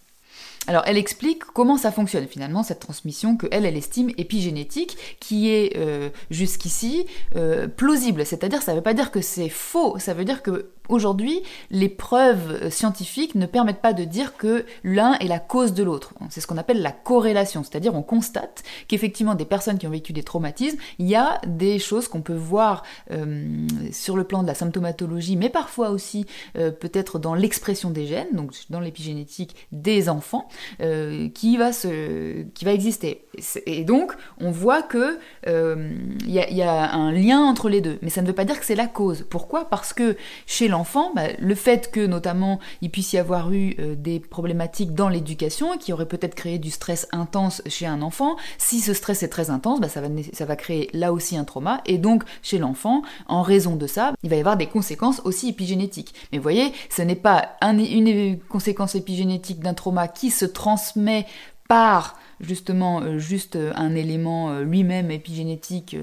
Alors 0.69 0.85
elle 0.87 0.97
explique 0.97 1.45
comment 1.45 1.77
ça 1.77 1.91
fonctionne 1.91 2.27
finalement 2.29 2.63
cette 2.63 2.79
transmission 2.79 3.37
que 3.37 3.47
elle, 3.51 3.67
elle 3.67 3.77
estime 3.77 4.11
épigénétique, 4.17 4.97
qui 5.19 5.51
est 5.51 5.77
euh, 5.77 6.11
jusqu'ici 6.31 7.07
euh, 7.35 7.67
plausible. 7.67 8.25
C'est-à-dire 8.25 8.63
ça 8.63 8.73
ne 8.73 8.77
veut 8.77 8.83
pas 8.83 8.95
dire 8.95 9.11
que 9.11 9.21
c'est 9.21 9.49
faux, 9.49 9.99
ça 9.99 10.15
veut 10.15 10.25
dire 10.25 10.43
que 10.43 10.71
Aujourd'hui, 10.89 11.43
les 11.71 11.89
preuves 11.89 12.69
scientifiques 12.71 13.35
ne 13.35 13.47
permettent 13.47 13.81
pas 13.81 13.93
de 13.93 14.05
dire 14.05 14.37
que 14.37 14.67
l'un 14.83 15.15
est 15.15 15.29
la 15.29 15.39
cause 15.39 15.75
de 15.75 15.83
l'autre. 15.83 16.13
C'est 16.29 16.41
ce 16.41 16.47
qu'on 16.47 16.59
appelle 16.59 16.83
la 16.83 16.93
corrélation, 16.93 17.63
c'est-à-dire 17.63 17.95
on 17.95 18.03
constate 18.03 18.63
qu'effectivement 18.89 19.35
des 19.35 19.45
personnes 19.45 19.79
qui 19.79 19.87
ont 19.87 19.91
vécu 19.91 20.13
des 20.13 20.23
traumatismes, 20.23 20.79
il 20.99 21.09
y 21.09 21.15
a 21.15 21.41
des 21.47 21.79
choses 21.79 22.09
qu'on 22.09 22.21
peut 22.21 22.35
voir 22.35 22.83
euh, 23.11 23.67
sur 23.93 24.17
le 24.17 24.25
plan 24.25 24.43
de 24.43 24.49
la 24.49 24.55
symptomatologie, 24.55 25.37
mais 25.37 25.51
parfois 25.51 25.91
aussi 25.91 26.27
euh, 26.57 26.71
peut-être 26.71 27.19
dans 27.19 27.35
l'expression 27.35 27.91
des 27.91 28.07
gènes, 28.07 28.35
donc 28.35 28.53
dans 28.71 28.81
l'épigénétique 28.81 29.55
des 29.71 30.09
enfants, 30.09 30.49
euh, 30.81 31.29
qui, 31.29 31.57
va 31.57 31.73
se, 31.73 32.43
qui 32.43 32.65
va 32.65 32.73
exister. 32.73 33.25
Et 33.67 33.85
donc 33.85 34.13
on 34.39 34.51
voit 34.51 34.83
que 34.83 35.19
il 35.47 36.31
y, 36.31 36.55
y, 36.55 36.63
a 36.63 36.93
un 36.93 37.13
lien 37.13 37.41
entre 37.41 37.69
les 37.69 37.81
deux, 37.81 37.99
mais 38.03 38.11
ça 38.11 38.23
ne 38.23 38.27
veut 38.27 38.33
pas 38.33 38.45
dire 38.45 38.59
que 38.59 38.67
c'est 38.67 38.75
la 38.75 38.87
cause. 38.87 39.25
Pourquoi? 39.29 39.69
Parce 39.69 39.93
que 39.93 40.17
chez 40.47 40.69
l'enfant, 40.69 41.13
bah, 41.15 41.29
le 41.39 41.55
fait 41.55 41.91
que 41.91 42.07
notamment 42.07 42.61
il 42.81 42.91
puisse 42.91 43.13
y 43.13 43.19
avoir 43.19 43.53
eu 43.53 43.75
euh, 43.79 43.95
des 43.95 44.21
problématiques 44.21 44.95
dans 44.95 45.09
l'éducation 45.09 45.79
qui 45.79 45.93
auraient 45.93 46.07
peut-être 46.07 46.35
créé 46.35 46.59
du 46.59 46.71
stress 46.71 47.09
intense 47.13 47.63
chez 47.67 47.87
un 47.87 48.03
enfant, 48.03 48.37
si 48.59 48.81
ce 48.81 48.95
stress 48.95 49.23
est 49.23 49.29
très 49.29 49.51
intense, 49.51 49.81
bah, 49.81 49.89
ça, 49.89 50.01
va, 50.01 50.09
ça 50.33 50.45
va 50.45 50.57
créer 50.57 50.91
là 50.93 51.13
aussi 51.13 51.37
un 51.37 51.45
trauma, 51.45 51.81
et 51.87 51.99
donc 51.99 52.25
chez 52.43 52.59
l'enfant, 52.59 53.03
en 53.27 53.43
raison 53.43 53.77
de 53.77 53.87
ça, 53.87 54.13
il 54.23 54.31
va 54.31 54.37
y 54.37 54.41
avoir 54.41 54.57
des 54.57 54.67
conséquences 54.67 55.21
aussi 55.25 55.49
épigénétiques. 55.49 56.15
Mais 56.31 56.39
vous 56.39 56.43
voyez, 56.43 56.73
ce 56.91 57.03
n'est 57.03 57.15
pas 57.15 57.57
une 57.63 58.39
conséquence 58.49 58.95
épigénétique 58.95 59.61
d'un 59.61 59.75
trauma 59.75 60.09
qui 60.09 60.31
se 60.31 60.45
transmet 60.45 61.27
par 61.69 62.19
justement 62.43 63.19
juste 63.19 63.57
un 63.75 63.95
élément 63.95 64.61
lui-même 64.61 65.11
épigénétique 65.11 65.97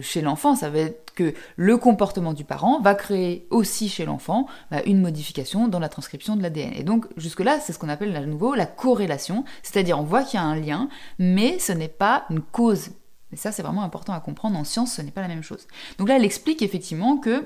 chez 0.00 0.20
l'enfant, 0.20 0.54
ça 0.54 0.70
va 0.70 0.80
être 0.80 1.02
que 1.14 1.34
le 1.56 1.76
comportement 1.76 2.32
du 2.32 2.44
parent 2.44 2.80
va 2.80 2.94
créer 2.94 3.46
aussi 3.50 3.88
chez 3.88 4.04
l'enfant 4.04 4.46
bah, 4.70 4.82
une 4.86 5.00
modification 5.00 5.68
dans 5.68 5.78
la 5.78 5.88
transcription 5.88 6.36
de 6.36 6.42
l'ADN. 6.42 6.72
Et 6.74 6.82
donc 6.82 7.06
jusque-là, 7.16 7.60
c'est 7.60 7.72
ce 7.72 7.78
qu'on 7.78 7.88
appelle 7.88 8.14
à 8.16 8.26
nouveau 8.26 8.54
la 8.54 8.66
corrélation, 8.66 9.44
c'est-à-dire 9.62 9.98
on 9.98 10.04
voit 10.04 10.22
qu'il 10.22 10.38
y 10.38 10.42
a 10.42 10.46
un 10.46 10.56
lien, 10.56 10.88
mais 11.18 11.58
ce 11.58 11.72
n'est 11.72 11.88
pas 11.88 12.24
une 12.30 12.40
cause. 12.40 12.90
Et 13.32 13.36
ça, 13.36 13.50
c'est 13.50 13.62
vraiment 13.62 13.82
important 13.82 14.12
à 14.12 14.20
comprendre. 14.20 14.58
En 14.58 14.64
science, 14.64 14.94
ce 14.94 15.02
n'est 15.02 15.10
pas 15.10 15.22
la 15.22 15.28
même 15.28 15.42
chose. 15.42 15.66
Donc 15.98 16.08
là, 16.08 16.16
elle 16.16 16.24
explique 16.24 16.60
effectivement 16.60 17.16
que 17.16 17.30
euh, 17.30 17.40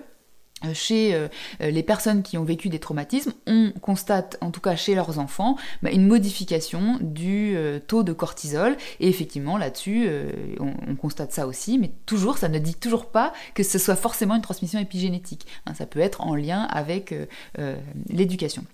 chez 0.72 1.14
euh, 1.14 1.28
euh, 1.60 1.70
les 1.70 1.82
personnes 1.82 2.22
qui 2.22 2.38
ont 2.38 2.44
vécu 2.44 2.68
des 2.68 2.78
traumatismes, 2.78 3.32
on 3.46 3.72
constate, 3.80 4.38
en 4.40 4.50
tout 4.50 4.60
cas 4.60 4.76
chez 4.76 4.94
leurs 4.94 5.18
enfants, 5.18 5.56
bah, 5.82 5.90
une 5.90 6.06
modification 6.06 6.98
du 7.00 7.56
taux 7.86 8.02
de 8.02 8.12
cortisol. 8.12 8.76
Et 9.00 9.08
effectivement, 9.08 9.58
là-dessus, 9.58 10.08
on, 10.60 10.96
constate 10.96 11.32
ça 11.32 11.46
aussi, 11.46 11.78
mais 11.78 11.90
toujours, 12.06 12.38
ça 12.38 12.48
ne 12.48 12.58
dit 12.58 12.74
toujours 12.74 13.06
pas 13.06 13.32
que 13.54 13.62
ce 13.62 13.78
soit 13.78 13.96
forcément 13.96 14.34
une 14.34 14.42
transmission 14.42 14.78
épigénétique. 14.78 15.46
Hein, 15.66 15.74
ça 15.74 15.86
peut 15.86 16.00
être 16.00 16.22
en 16.22 16.34
lien 16.34 16.62
avec 16.62 17.14
l'éducation. 18.08 18.64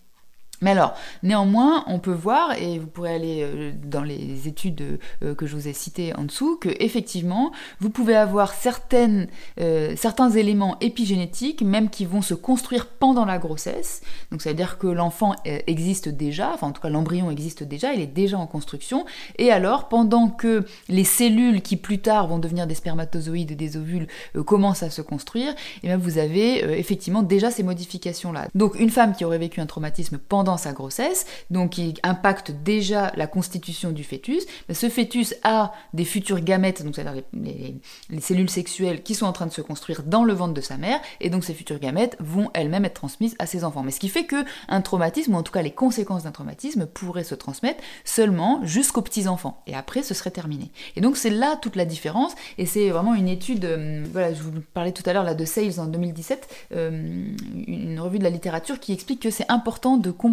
Mais 0.63 0.71
alors, 0.71 0.95
néanmoins, 1.23 1.85
on 1.89 1.99
peut 1.99 2.13
voir, 2.13 2.57
et 2.57 2.79
vous 2.79 2.87
pourrez 2.87 3.15
aller 3.15 3.43
euh, 3.43 3.73
dans 3.85 4.05
les 4.05 4.49
études 4.49 4.99
euh, 5.23 5.35
que 5.35 5.47
je 5.47 5.57
vous 5.57 5.69
ai 5.69 5.73
citées 5.73 6.15
en 6.17 6.23
dessous, 6.23 6.57
que 6.57 6.71
effectivement, 6.79 7.53
vous 7.81 7.91
pouvez 7.91 8.15
avoir 8.15 8.55
certaines, 8.55 9.27
euh, 9.61 9.95
certains 9.97 10.31
éléments 10.31 10.77
épigénétiques, 10.81 11.63
même 11.63 11.91
qui 11.91 12.07
vont 12.07 12.23
se 12.23 12.35
construire 12.35 12.87
pendant 12.87 13.25
la 13.25 13.39
grossesse. 13.39 14.03
Donc, 14.31 14.41
ça 14.41 14.51
veut 14.51 14.57
dire 14.57 14.79
que 14.79 14.87
l'enfant 14.87 15.35
existe 15.45 16.09
déjà, 16.09 16.53
enfin 16.55 16.69
en 16.69 16.73
tout 16.73 16.81
cas 16.81 16.89
l'embryon 16.89 17.31
existe 17.31 17.65
déjà, 17.65 17.93
il 17.93 18.01
est 18.01 18.07
déjà 18.07 18.39
en 18.39 18.47
construction. 18.47 19.05
Et 19.39 19.51
alors, 19.51 19.89
pendant 19.89 20.29
que 20.29 20.65
les 20.89 21.05
cellules 21.05 21.61
qui 21.61 21.77
plus 21.77 21.99
tard 21.99 22.29
vont 22.29 22.39
devenir 22.39 22.69
des 22.69 22.77
spermatozoïdes 22.77 23.51
et 23.51 23.57
des 23.57 23.77
ovules 23.77 24.07
commencent 24.47 24.85
à 24.85 24.91
se 24.91 25.03
construire, 25.03 25.53
et 25.83 25.91
eh 25.91 25.97
vous 25.97 26.19
avez 26.19 26.79
effectivement 26.79 27.23
déjà 27.23 27.51
ces 27.51 27.65
modifications-là. 27.65 28.47
Donc, 28.55 28.79
une 28.79 28.91
femme 28.91 29.15
qui 29.15 29.25
aurait 29.25 29.39
vécu 29.39 29.61
un 29.61 29.67
traumatisme 29.67 30.19
pendant 30.19 30.52
sa 30.57 30.73
grossesse, 30.73 31.27
donc 31.51 31.73
qui 31.73 31.95
impacte 32.03 32.51
déjà 32.51 33.13
la 33.17 33.27
constitution 33.27 33.93
du 33.93 34.05
fœtus. 34.05 34.45
Ce 34.71 34.89
fœtus 34.89 35.35
a 35.43 35.73
des 35.95 36.05
futurs 36.05 36.41
gamètes, 36.41 36.85
donc 36.85 36.95
c'est-à-dire 36.95 37.23
les, 37.33 37.77
cellules 38.21 38.51
sexuelles 38.51 39.03
qui 39.03 39.15
sont 39.15 39.27
en 39.27 39.33
train 39.33 39.47
de 39.47 39.53
se 39.53 39.61
construire 39.61 40.03
dans 40.03 40.25
le 40.25 40.33
ventre 40.33 40.55
de 40.55 40.61
sa 40.61 40.77
mère, 40.77 41.01
et 41.21 41.31
donc 41.31 41.45
ces 41.45 41.55
futurs 41.55 41.79
gamètes 41.79 42.17
vont 42.21 42.51
elles-mêmes 42.55 42.85
être 42.85 42.95
transmises 42.95 43.35
à 43.39 43.47
ses 43.47 43.65
enfants. 43.65 43.83
Mais 43.83 43.91
ce 43.91 44.01
qui 44.01 44.09
fait 44.09 44.25
que 44.25 44.45
un 44.69 44.81
traumatisme, 44.81 45.35
ou 45.35 45.39
en 45.39 45.43
tout 45.43 45.53
cas 45.53 45.63
les 45.63 45.71
conséquences 45.71 46.25
d'un 46.25 46.33
traumatisme, 46.33 46.87
pourraient 46.87 47.25
se 47.25 47.35
transmettre 47.35 47.83
seulement 48.05 48.61
jusqu'aux 48.65 49.03
petits-enfants, 49.03 49.63
et 49.67 49.75
après 49.75 50.03
ce 50.03 50.15
serait 50.15 50.31
terminé. 50.31 50.71
Et 50.97 51.01
donc 51.01 51.17
c'est 51.17 51.31
là 51.31 51.57
toute 51.57 51.77
la 51.77 51.85
différence, 51.85 52.35
et 52.59 52.67
c'est 52.67 52.91
vraiment 52.91 53.15
une 53.15 53.29
étude, 53.29 53.65
euh, 53.65 54.05
voilà, 54.13 54.35
je 54.35 54.43
vous 54.43 54.53
parlais 54.75 54.93
tout 54.93 55.03
à 55.07 55.13
l'heure 55.13 55.35
de 55.35 55.45
Sales 55.45 55.79
en 55.79 55.87
2017, 55.87 56.49
euh, 56.75 57.25
une 57.67 58.01
revue 58.01 58.19
de 58.19 58.25
la 58.25 58.31
littérature 58.31 58.81
qui 58.81 58.93
explique 58.93 59.21
que 59.21 59.31
c'est 59.31 59.51
important 59.51 59.97
de 59.97 60.11
comprendre 60.11 60.32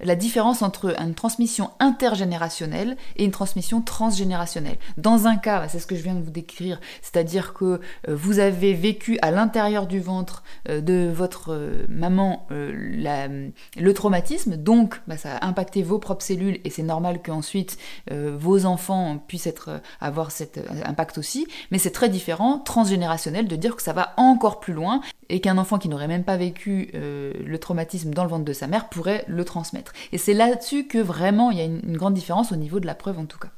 la 0.00 0.16
différence 0.16 0.62
entre 0.62 1.00
une 1.00 1.14
transmission 1.14 1.70
intergénérationnelle 1.80 2.96
et 3.16 3.24
une 3.24 3.30
transmission 3.30 3.80
transgénérationnelle. 3.82 4.78
Dans 4.96 5.26
un 5.26 5.36
cas, 5.36 5.60
bah, 5.60 5.68
c'est 5.68 5.78
ce 5.78 5.86
que 5.86 5.96
je 5.96 6.02
viens 6.02 6.14
de 6.14 6.22
vous 6.22 6.30
décrire, 6.30 6.80
c'est-à-dire 7.02 7.54
que 7.54 7.64
euh, 7.64 7.80
vous 8.08 8.38
avez 8.38 8.74
vécu 8.74 9.18
à 9.22 9.30
l'intérieur 9.30 9.86
du 9.86 10.00
ventre 10.00 10.42
euh, 10.68 10.80
de 10.80 11.10
votre 11.12 11.52
euh, 11.52 11.86
maman 11.88 12.46
le 12.50 13.92
traumatisme, 13.92 14.56
donc 14.56 15.00
bah, 15.06 15.16
ça 15.16 15.36
a 15.36 15.46
impacté 15.46 15.82
vos 15.82 15.98
propres 15.98 16.24
cellules 16.24 16.60
et 16.64 16.70
c'est 16.70 16.82
normal 16.82 17.20
qu'ensuite 17.22 17.78
vos 18.10 18.66
enfants 18.66 19.18
puissent 19.26 19.46
être, 19.46 19.80
avoir 20.00 20.30
cet 20.30 20.60
impact 20.84 21.18
aussi, 21.18 21.46
mais 21.70 21.78
c'est 21.78 21.90
très 21.90 22.08
différent, 22.08 22.58
transgénérationnel, 22.58 23.48
de 23.48 23.56
dire 23.56 23.76
que 23.76 23.82
ça 23.82 23.92
va 23.92 24.14
encore 24.16 24.60
plus 24.60 24.72
loin 24.72 25.00
et 25.28 25.40
qu'un 25.40 25.58
enfant 25.58 25.78
qui 25.78 25.88
n'aurait 25.88 26.08
même 26.08 26.24
pas 26.24 26.36
vécu 26.36 26.90
le 26.94 27.58
traumatisme 27.58 28.10
dans 28.10 28.24
le 28.24 28.30
ventre 28.30 28.44
de 28.44 28.52
sa 28.52 28.66
mère 28.66 28.88
pourrait 28.88 29.17
le 29.26 29.44
transmettre. 29.44 29.92
Et 30.12 30.18
c'est 30.18 30.34
là-dessus 30.34 30.86
que 30.86 30.98
vraiment 30.98 31.50
il 31.50 31.58
y 31.58 31.60
a 31.60 31.64
une, 31.64 31.96
grande 31.96 32.14
différence 32.14 32.52
au 32.52 32.56
niveau 32.56 32.80
de 32.80 32.86
la 32.86 32.94
preuve 32.94 33.18
en 33.18 33.26
tout 33.26 33.38
cas. 33.38 33.50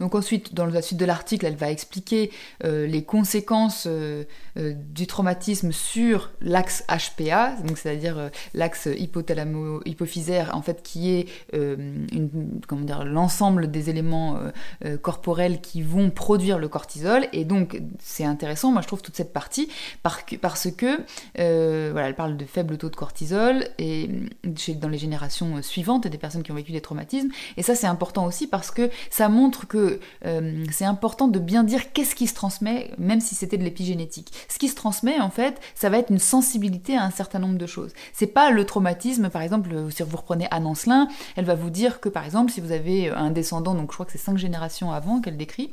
Donc 0.00 0.14
ensuite, 0.14 0.54
dans 0.54 0.66
la 0.66 0.82
suite 0.82 0.98
de 0.98 1.04
l'article, 1.04 1.46
elle 1.46 1.56
va 1.56 1.70
expliquer 1.70 2.30
euh, 2.64 2.86
les 2.86 3.04
conséquences 3.04 3.84
euh, 3.86 4.24
euh, 4.58 4.72
du 4.74 5.06
traumatisme 5.06 5.72
sur 5.72 6.30
l'axe 6.40 6.84
HPA, 6.88 7.52
donc 7.64 7.76
c'est-à-dire 7.76 8.30
l'axe 8.54 8.86
hypothalamo-hypophysaire, 8.86 10.54
en 10.54 10.62
fait, 10.62 10.82
qui 10.82 11.10
est 11.10 11.26
l'ensemble 13.04 13.70
des 13.70 13.90
éléments 13.90 14.38
corporels 15.02 15.60
qui 15.60 15.82
vont 15.82 16.10
produire 16.10 16.58
le 16.58 16.68
cortisol. 16.68 17.26
Et 17.32 17.44
donc, 17.44 17.80
c'est 17.98 18.24
intéressant, 18.24 18.72
moi 18.72 18.80
je 18.80 18.86
trouve 18.86 19.02
toute 19.02 19.16
cette 19.16 19.32
partie, 19.32 19.68
parce 20.02 20.70
que, 20.70 20.96
voilà, 21.92 22.08
elle 22.08 22.14
parle 22.14 22.36
de 22.36 22.44
faible 22.46 22.78
taux 22.78 22.88
de 22.88 22.96
cortisol 22.96 23.66
et 23.78 24.08
dans 24.76 24.88
les 24.88 24.98
générations 24.98 25.60
suivantes 25.62 26.06
des 26.06 26.18
personnes 26.18 26.42
qui 26.42 26.52
ont 26.52 26.56
vécu 26.56 26.72
des 26.72 26.80
traumatismes. 26.80 27.28
Et 27.56 27.62
ça, 27.62 27.74
c'est 27.74 27.86
important 27.86 28.24
aussi 28.24 28.46
parce 28.46 28.70
que 28.70 28.90
ça 29.10 29.28
montre 29.28 29.66
euh, 30.26 30.64
c'est 30.70 30.84
important 30.84 31.28
de 31.28 31.38
bien 31.38 31.64
dire 31.64 31.92
qu'est-ce 31.92 32.14
qui 32.14 32.26
se 32.26 32.34
transmet, 32.34 32.92
même 32.98 33.20
si 33.20 33.34
c'était 33.34 33.56
de 33.56 33.64
l'épigénétique. 33.64 34.32
Ce 34.48 34.58
qui 34.58 34.68
se 34.68 34.74
transmet, 34.74 35.20
en 35.20 35.30
fait, 35.30 35.60
ça 35.74 35.88
va 35.88 35.98
être 35.98 36.10
une 36.10 36.18
sensibilité 36.18 36.96
à 36.96 37.04
un 37.04 37.10
certain 37.10 37.38
nombre 37.38 37.58
de 37.58 37.66
choses. 37.66 37.92
C'est 38.12 38.26
pas 38.26 38.50
le 38.50 38.64
traumatisme, 38.64 39.30
par 39.30 39.42
exemple, 39.42 39.70
si 39.90 40.02
vous 40.02 40.16
reprenez 40.16 40.46
Anne 40.50 40.66
Ancelin, 40.66 41.08
elle 41.36 41.44
va 41.44 41.54
vous 41.54 41.70
dire 41.70 42.00
que, 42.00 42.08
par 42.08 42.24
exemple, 42.24 42.52
si 42.52 42.60
vous 42.60 42.72
avez 42.72 43.08
un 43.10 43.30
descendant, 43.30 43.74
donc 43.74 43.90
je 43.90 43.94
crois 43.94 44.06
que 44.06 44.12
c'est 44.12 44.18
cinq 44.18 44.38
générations 44.38 44.92
avant 44.92 45.20
qu'elle 45.20 45.36
décrit, 45.36 45.72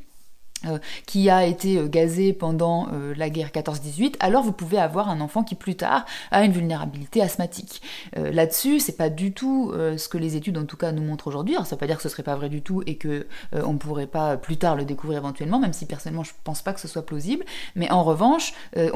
euh, 0.66 0.80
qui 1.06 1.30
a 1.30 1.46
été 1.46 1.78
euh, 1.78 1.88
gazé 1.88 2.34
pendant 2.34 2.88
euh, 2.92 3.14
la 3.16 3.30
guerre 3.30 3.50
14-18, 3.50 4.16
alors 4.20 4.42
vous 4.42 4.52
pouvez 4.52 4.80
avoir 4.80 5.08
un 5.08 5.22
enfant 5.22 5.44
qui 5.44 5.54
plus 5.54 5.76
tard 5.76 6.06
a 6.32 6.44
une 6.44 6.52
vulnérabilité 6.52 7.22
asthmatique. 7.22 7.82
Là-dessus, 8.16 8.80
c'est 8.80 8.98
pas 8.98 9.10
du 9.10 9.32
tout 9.34 9.72
ce 9.76 10.10
que 10.10 10.18
les 10.18 10.36
études 10.36 10.58
en 10.58 10.66
tout 10.66 10.78
cas 10.78 10.92
nous 10.92 11.04
montrent 11.04 11.28
aujourd'hui. 11.28 11.56
Alors 11.56 11.68
ça 11.68 11.76
veut 11.76 11.80
pas 11.80 11.88
dire 11.88 11.98
que 11.98 12.02
ce 12.02 12.10
serait 12.10 12.24
pas 12.24 12.36
vrai 12.36 12.50
du 12.50 12.62
tout 12.62 12.82
et 12.86 12.96
que 12.96 13.28
on 13.54 13.78
pourrait 13.78 14.08
pas 14.08 14.38
plus 14.38 14.58
tard 14.58 14.76
le 14.76 14.86
découvrir 14.86 15.20
éventuellement, 15.20 15.60
même 15.60 15.74
si 15.74 15.86
personnellement 15.86 16.24
je 16.24 16.32
pense 16.44 16.62
pas 16.62 16.74
que 16.74 16.80
ce 16.80 16.88
soit 16.88 17.06
plausible. 17.06 17.46
Mais 17.76 17.92
en 17.92 18.04
revanche, 18.04 18.54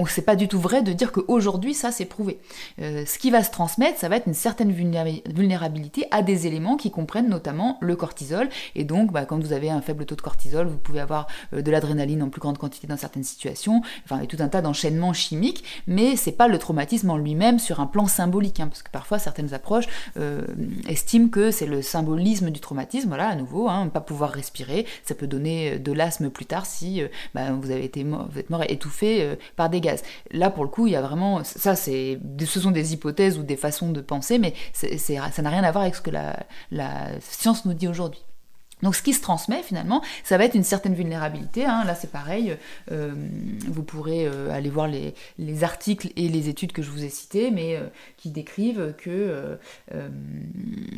c'est 0.08 0.26
pas 0.26 0.36
du 0.36 0.48
tout 0.48 0.60
vrai 0.60 0.82
de 0.82 0.94
dire 0.94 1.12
qu'aujourd'hui 1.12 1.74
ça 1.74 1.92
c'est 1.92 2.06
prouvé. 2.06 2.40
ce 2.80 3.18
qui 3.18 3.32
va 3.32 3.44
se 3.44 3.52
transmettre, 3.52 4.00
ça 4.00 4.10
va 4.10 4.18
être 4.18 4.28
une 4.28 4.34
certaine 4.34 4.72
vulnérabilité 4.72 6.08
à 6.12 6.22
des 6.22 6.48
éléments 6.48 6.78
qui 6.78 6.92
comprennent 6.92 7.30
notamment 7.30 7.78
le 7.82 7.96
cortisol. 7.96 8.50
Et 8.76 8.84
donc, 8.84 9.12
bah, 9.12 9.26
quand 9.26 9.40
vous 9.40 9.54
avez 9.54 9.70
un 9.70 9.82
faible 9.82 10.06
taux 10.06 10.16
de 10.16 10.22
cortisol, 10.22 10.68
vous 10.68 10.78
pouvez 10.78 11.00
avoir 11.00 11.28
de 11.52 11.72
l'adrénaline 11.72 12.24
en 12.24 12.30
plus 12.30 12.40
grande 12.40 12.58
quantité 12.58 12.88
dans 12.88 12.98
certaines 12.98 13.24
situations, 13.24 13.82
enfin, 14.06 14.22
et 14.22 14.28
tout 14.28 14.38
un 14.40 14.48
tas 14.48 14.62
d'enchaînements 14.62 15.14
chimiques, 15.14 15.64
mais 15.88 16.16
c'est 16.16 16.32
pas 16.32 16.48
le 16.48 16.58
traumatisme 16.58 17.10
en 17.10 17.18
lui-même 17.18 17.60
sur 17.60 17.80
un 17.80 17.88
plan 17.88 18.08
symbolique, 18.08 18.60
hein, 18.60 18.68
parce 18.68 18.84
que 18.84 18.92
parfois 18.92 19.20
certaines 19.20 19.54
approches 19.54 19.88
euh, 20.18 20.46
estiment 20.88 21.30
que 21.30 21.52
c'est 21.52 21.66
le 21.66 21.82
symbolisme 21.82 22.50
du 22.50 22.60
traumatisme, 22.60 23.10
voilà, 23.10 23.28
à 23.28 23.36
nouveau, 23.36 23.70
hein, 23.70 23.88
pas 23.88 24.02
pouvoir 24.02 24.32
respirer, 24.32 24.86
ça 25.04 25.16
peut 25.16 25.28
donner 25.28 25.80
de 25.80 25.92
l'asthme 25.92 26.30
plus 26.30 26.46
tard 26.46 26.66
si 26.66 27.02
euh, 27.02 27.08
bah, 27.34 27.52
vous 27.52 27.72
avez 27.72 27.86
été 27.86 28.04
mort, 28.04 28.28
vous 28.32 28.40
êtes 28.40 28.50
mort 28.50 28.64
étouffé 28.64 29.38
par 29.56 29.70
des 29.70 29.82
gaz. 29.82 30.04
Là, 30.32 30.50
pour 30.50 30.64
le 30.64 30.70
coup, 30.70 30.88
il 30.88 30.94
y 30.94 30.96
a 30.96 31.02
vraiment, 31.02 31.44
ça, 31.44 31.76
c'est, 31.76 32.20
ce 32.40 32.60
sont 32.60 32.72
des 32.72 32.94
hypothèses 32.94 33.38
ou 33.38 33.44
des 33.44 33.58
façons 33.58 33.92
de 33.92 34.02
penser, 34.02 34.40
mais 34.40 34.54
ça 34.74 35.42
n'a 35.42 35.50
rien 35.50 35.64
à 35.64 35.72
voir 35.72 35.84
avec 35.84 35.96
ce 35.96 36.02
que 36.02 36.12
la 36.12 37.10
science 37.20 37.66
nous 37.66 37.74
dit 37.74 37.88
aujourd'hui. 37.88 38.22
Donc 38.84 38.96
ce 38.96 39.02
qui 39.02 39.14
se 39.14 39.22
transmet 39.22 39.64
finalement, 39.64 40.02
ça 40.24 40.38
va 40.38 40.46
être 40.46 40.56
une 40.56 40.64
certaine 40.64 40.94
vulnérabilité. 40.94 41.66
Hein. 41.66 41.84
Là 41.86 41.96
c'est 41.96 42.12
pareil, 42.12 42.58
euh, 42.92 43.14
vous 43.68 43.84
pourrez 43.84 44.26
euh, 44.26 44.52
aller 44.52 44.70
voir 44.70 44.88
les, 44.88 45.14
articles 45.64 46.10
et 46.16 46.28
les 46.28 46.50
études 46.50 46.72
que 46.72 46.82
je 46.82 46.90
vous 46.90 47.04
ai 47.04 47.10
citées, 47.10 47.52
mais 47.52 47.76
euh, 47.76 47.82
qui 48.18 48.32
décrivent 48.32 48.94
que 48.98 49.58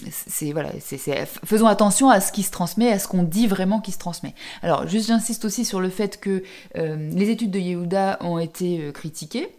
c'est 0.09 0.51
voilà, 0.51 0.71
c'est, 0.79 1.25
faisons 1.25 1.67
attention 1.67 2.09
à 2.09 2.21
ce 2.21 2.31
qui 2.31 2.43
se 2.43 2.51
transmet, 2.51 2.91
à 2.91 2.99
ce 2.99 3.07
qu'on 3.07 3.23
dit 3.23 3.47
vraiment 3.47 3.81
qui 3.81 3.91
se 3.91 3.97
transmet. 3.97 4.33
Alors 4.61 4.87
juste 4.87 5.07
j'insiste 5.07 5.45
aussi 5.45 5.65
sur 5.65 5.81
le 5.81 5.89
fait 5.89 6.19
que 6.19 6.43
les 6.75 7.29
études 7.29 7.51
de 7.51 7.59
Yehuda 7.59 8.17
ont 8.21 8.39
été 8.39 8.91
critiquées. 8.93 9.49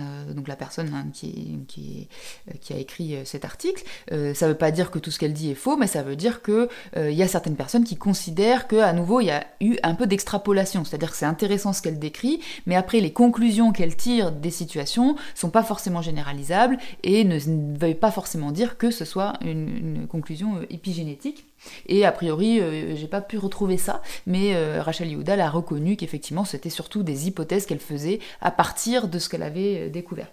Euh, 0.00 0.32
donc 0.32 0.48
la 0.48 0.56
personne 0.56 0.92
hein, 0.92 1.06
qui, 1.12 2.08
euh, 2.48 2.74
a 2.74 2.78
écrit 2.78 3.14
euh, 3.14 3.24
cet 3.24 3.44
article, 3.44 3.84
ça 4.10 4.16
ne 4.16 4.52
veut 4.52 4.58
pas 4.58 4.70
dire 4.70 4.90
que 4.90 4.98
tout 4.98 5.10
ce 5.10 5.18
qu'elle 5.18 5.32
dit 5.32 5.50
est 5.50 5.54
faux, 5.54 5.76
mais 5.76 5.86
ça 5.86 6.02
veut 6.02 6.16
dire 6.16 6.42
qu'il 6.42 6.68
il 6.96 7.12
y 7.14 7.22
a 7.22 7.28
certaines 7.28 7.56
personnes 7.56 7.84
qui 7.84 7.96
considèrent 7.96 8.66
qu'à 8.66 8.92
nouveau 8.92 9.20
il 9.20 9.26
y 9.26 9.30
a 9.30 9.46
eu 9.60 9.76
un 9.82 9.94
peu 9.94 10.06
d'extrapolation, 10.06 10.84
c'est-à-dire 10.84 11.10
que 11.10 11.16
c'est 11.16 11.26
intéressant 11.26 11.72
ce 11.72 11.82
qu'elle 11.82 11.98
décrit, 11.98 12.40
mais 12.66 12.74
après 12.74 13.00
les 13.00 13.12
conclusions 13.12 13.72
qu'elle 13.72 13.96
tire 13.96 14.32
des 14.32 14.50
situations 14.50 15.16
sont 15.34 15.50
pas 15.50 15.62
forcément 15.62 16.02
généralisables 16.02 16.78
et 17.02 17.24
ne, 17.24 17.38
veulent 17.78 17.94
pas 17.94 18.10
forcément 18.10 18.52
dire 18.52 18.76
que 18.78 18.90
ce 18.90 19.04
soit 19.04 19.34
une 19.42 20.06
conclusion 20.08 20.60
épigénétique. 20.70 21.44
Et 21.86 22.04
a 22.04 22.12
priori, 22.12 22.60
euh, 22.60 22.96
j'ai 22.96 23.08
pas 23.08 23.20
pu 23.20 23.38
retrouver 23.38 23.76
ça, 23.76 24.02
mais 24.26 24.54
euh, 24.54 24.82
Rachel 24.82 25.08
Yehuda 25.08 25.48
reconnu 25.50 25.96
qu'effectivement 25.96 26.44
c'était 26.44 26.70
surtout 26.70 27.02
des 27.02 27.26
hypothèses 27.26 27.66
qu'elle 27.66 27.80
faisait 27.80 28.20
à 28.40 28.50
partir 28.50 29.08
de 29.08 29.18
ce 29.18 29.28
qu'elle 29.28 29.42
avait 29.42 29.86
euh, 29.86 29.88
découvert. 29.90 30.28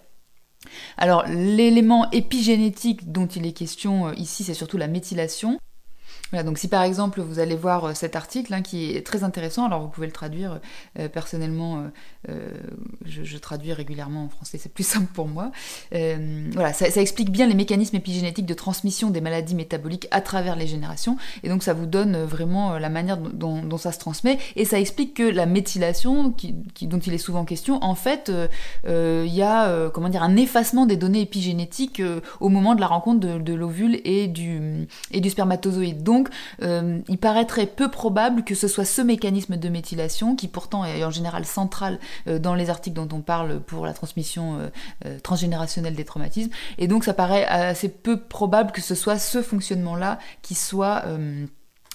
Alors 0.96 1.24
l'élément 1.26 2.10
épigénétique 2.12 3.10
dont 3.10 3.26
il 3.26 3.46
est 3.46 3.52
question 3.52 4.12
ici, 4.12 4.44
c'est 4.44 4.54
surtout 4.54 4.78
la 4.78 4.86
méthylation. 4.86 5.58
Voilà, 6.32 6.44
donc 6.44 6.56
si 6.56 6.68
par 6.68 6.82
exemple 6.82 7.20
vous 7.20 7.38
allez 7.40 7.56
voir 7.56 7.84
euh, 7.84 7.94
cet 7.94 8.16
article 8.16 8.54
hein, 8.54 8.62
qui 8.62 8.96
est 8.96 9.06
très 9.06 9.22
intéressant, 9.22 9.66
alors 9.66 9.82
vous 9.82 9.88
pouvez 9.88 10.06
le 10.06 10.12
traduire 10.12 10.60
euh, 10.98 11.08
personnellement, 11.08 11.84
euh, 12.28 12.50
je, 13.04 13.36
traduis 13.36 13.74
régulièrement 13.74 14.24
en 14.24 14.28
français, 14.30 14.56
c'est 14.56 14.72
plus 14.72 14.86
simple 14.86 15.12
pour 15.12 15.28
moi. 15.28 15.52
voilà, 15.90 16.72
ça, 16.72 16.86
explique 17.00 17.30
bien 17.30 17.46
les 17.46 17.54
mécanismes 17.54 17.96
épigénétiques 17.96 18.46
de 18.46 18.54
transmission 18.54 19.10
des 19.10 19.20
maladies 19.20 19.54
métaboliques 19.54 20.08
à 20.10 20.20
travers 20.22 20.56
les 20.56 20.66
générations, 20.66 21.18
et 21.42 21.48
donc 21.48 21.62
ça 21.62 21.74
vous 21.74 21.86
donne 21.86 22.22
vraiment 22.24 22.78
la 22.78 22.88
manière 22.88 23.18
dont, 23.18 23.76
ça 23.76 23.92
se 23.92 23.98
transmet, 23.98 24.38
et 24.56 24.64
ça 24.64 24.78
explique 24.78 25.14
que 25.14 25.22
la 25.22 25.46
méthylation, 25.46 26.34
dont 26.82 26.98
il 26.98 27.12
est 27.12 27.18
souvent 27.18 27.44
question, 27.44 27.82
en 27.82 27.94
fait, 27.94 28.32
il 28.86 29.34
y 29.34 29.42
a 29.42 29.90
comment 29.90 30.08
dire 30.08 30.22
un 30.22 30.36
effacement 30.36 30.86
des 30.86 30.96
données 30.96 31.22
épigénétiques 31.22 32.02
au 32.40 32.48
moment 32.48 32.74
de 32.74 32.80
la 32.80 32.86
rencontre 32.86 33.20
de, 33.20 33.52
l'ovule 33.52 34.00
et 34.04 34.28
du, 34.28 34.86
et 35.10 35.20
du 35.20 35.28
spermatozoïde. 35.28 36.02
Donc, 36.12 36.28
euh, 36.62 37.00
il 37.08 37.16
paraîtrait 37.16 37.64
peu 37.64 37.90
probable 37.90 38.44
que 38.44 38.54
ce 38.54 38.68
soit 38.68 38.84
ce 38.84 39.00
mécanisme 39.00 39.56
de 39.56 39.68
méthylation, 39.70 40.36
qui 40.36 40.46
pourtant 40.46 40.84
est 40.84 41.04
en 41.04 41.10
général 41.10 41.46
central 41.46 41.98
euh, 42.26 42.38
dans 42.38 42.54
les 42.54 42.68
articles 42.68 42.94
dont 42.94 43.08
on 43.16 43.22
parle 43.22 43.60
pour 43.60 43.86
la 43.86 43.94
transmission 43.94 44.70
euh, 45.06 45.18
transgénérationnelle 45.22 45.94
des 45.94 46.04
traumatismes. 46.04 46.50
Et 46.76 46.86
donc, 46.86 47.04
ça 47.04 47.14
paraît 47.14 47.46
assez 47.46 47.88
peu 47.88 48.20
probable 48.20 48.72
que 48.72 48.82
ce 48.82 48.94
soit 48.94 49.18
ce 49.18 49.40
fonctionnement-là 49.40 50.18
qui 50.42 50.54
soit 50.54 51.04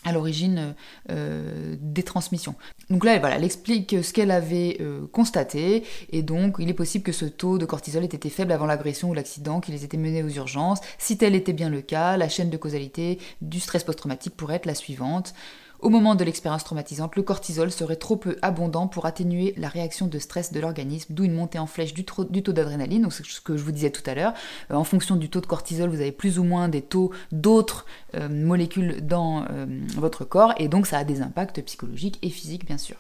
à 0.08 0.14
l'origine 0.14 0.74
euh, 1.10 1.76
des 1.82 2.04
transmissions. 2.04 2.56
Donc 2.90 3.04
là, 3.04 3.16
elle 3.16 3.44
explique 3.44 3.94
ce 4.02 4.14
qu'elle 4.14 4.32
avait 4.32 4.78
euh, 4.80 5.06
constaté, 5.12 5.84
et 6.14 6.22
donc 6.22 6.56
il 6.60 6.70
est 6.70 6.74
possible 6.74 7.04
que 7.04 7.12
ce 7.12 7.26
taux 7.26 7.58
de 7.58 7.66
cortisol 7.66 8.04
ait 8.04 8.08
été 8.08 8.30
faible 8.30 8.54
avant 8.54 8.66
l'agression 8.66 9.10
ou 9.10 9.14
l'accident, 9.14 9.60
qu'il 9.60 9.76
ait 9.76 9.84
été 9.84 9.98
mené 9.98 10.24
aux 10.24 10.30
urgences. 10.30 10.80
Si 10.98 11.18
tel 11.18 11.36
était 11.36 11.52
bien 11.52 11.70
le 11.70 11.82
cas, 11.82 12.16
la 12.16 12.30
chaîne 12.30 12.50
de 12.50 12.56
causalité 12.56 13.20
du 13.42 13.60
stress 13.60 13.84
post-traumatique 13.84 14.38
pourrait 14.38 14.56
être 14.56 14.66
la 14.66 14.76
suivante. 14.76 15.34
Au 15.80 15.90
moment 15.90 16.16
de 16.16 16.24
l'expérience 16.24 16.64
traumatisante, 16.64 17.16
le 17.16 17.22
cortisol 17.22 17.72
serait 17.72 17.98
trop 17.98 18.16
peu 18.16 18.38
abondant 18.42 18.88
pour 18.88 19.06
atténuer 19.06 19.54
la 19.58 19.70
réaction 19.70 20.08
de 20.08 20.18
stress 20.18 20.52
de 20.52 20.60
l'organisme, 20.60 21.14
d'où 21.14 21.24
une 21.24 21.34
montée 21.34 21.60
en 21.60 21.68
flèche 21.68 21.94
du, 21.94 22.04
taux 22.04 22.26
d'adrénaline, 22.26 23.04
donc 23.04 23.14
ce 23.14 23.42
que 23.42 23.56
je 23.56 23.64
vous 23.64 23.72
disais 23.72 23.92
tout 23.92 24.08
à 24.10 24.16
l'heure. 24.16 24.34
Euh, 24.72 24.76
en 24.76 24.84
fonction 24.84 25.16
du 25.16 25.30
taux 25.30 25.42
de 25.42 25.46
cortisol, 25.46 25.90
vous 25.90 26.02
avez 26.02 26.12
plus 26.12 26.40
ou 26.40 26.44
moins 26.44 26.68
des 26.68 26.82
taux 26.82 27.12
d'autres 27.32 27.86
euh, 28.16 28.28
molécules 28.28 29.06
dans 29.06 29.46
euh, 29.52 29.66
votre 29.96 30.26
corps, 30.26 30.54
et 30.58 30.68
donc 30.68 30.88
ça 30.88 30.98
a 30.98 31.04
des 31.04 31.22
impacts 31.22 31.62
psychologiques 31.62 32.18
et 32.24 32.30
physiques 32.30 32.66
bien 32.66 32.78
sûr 32.78 32.98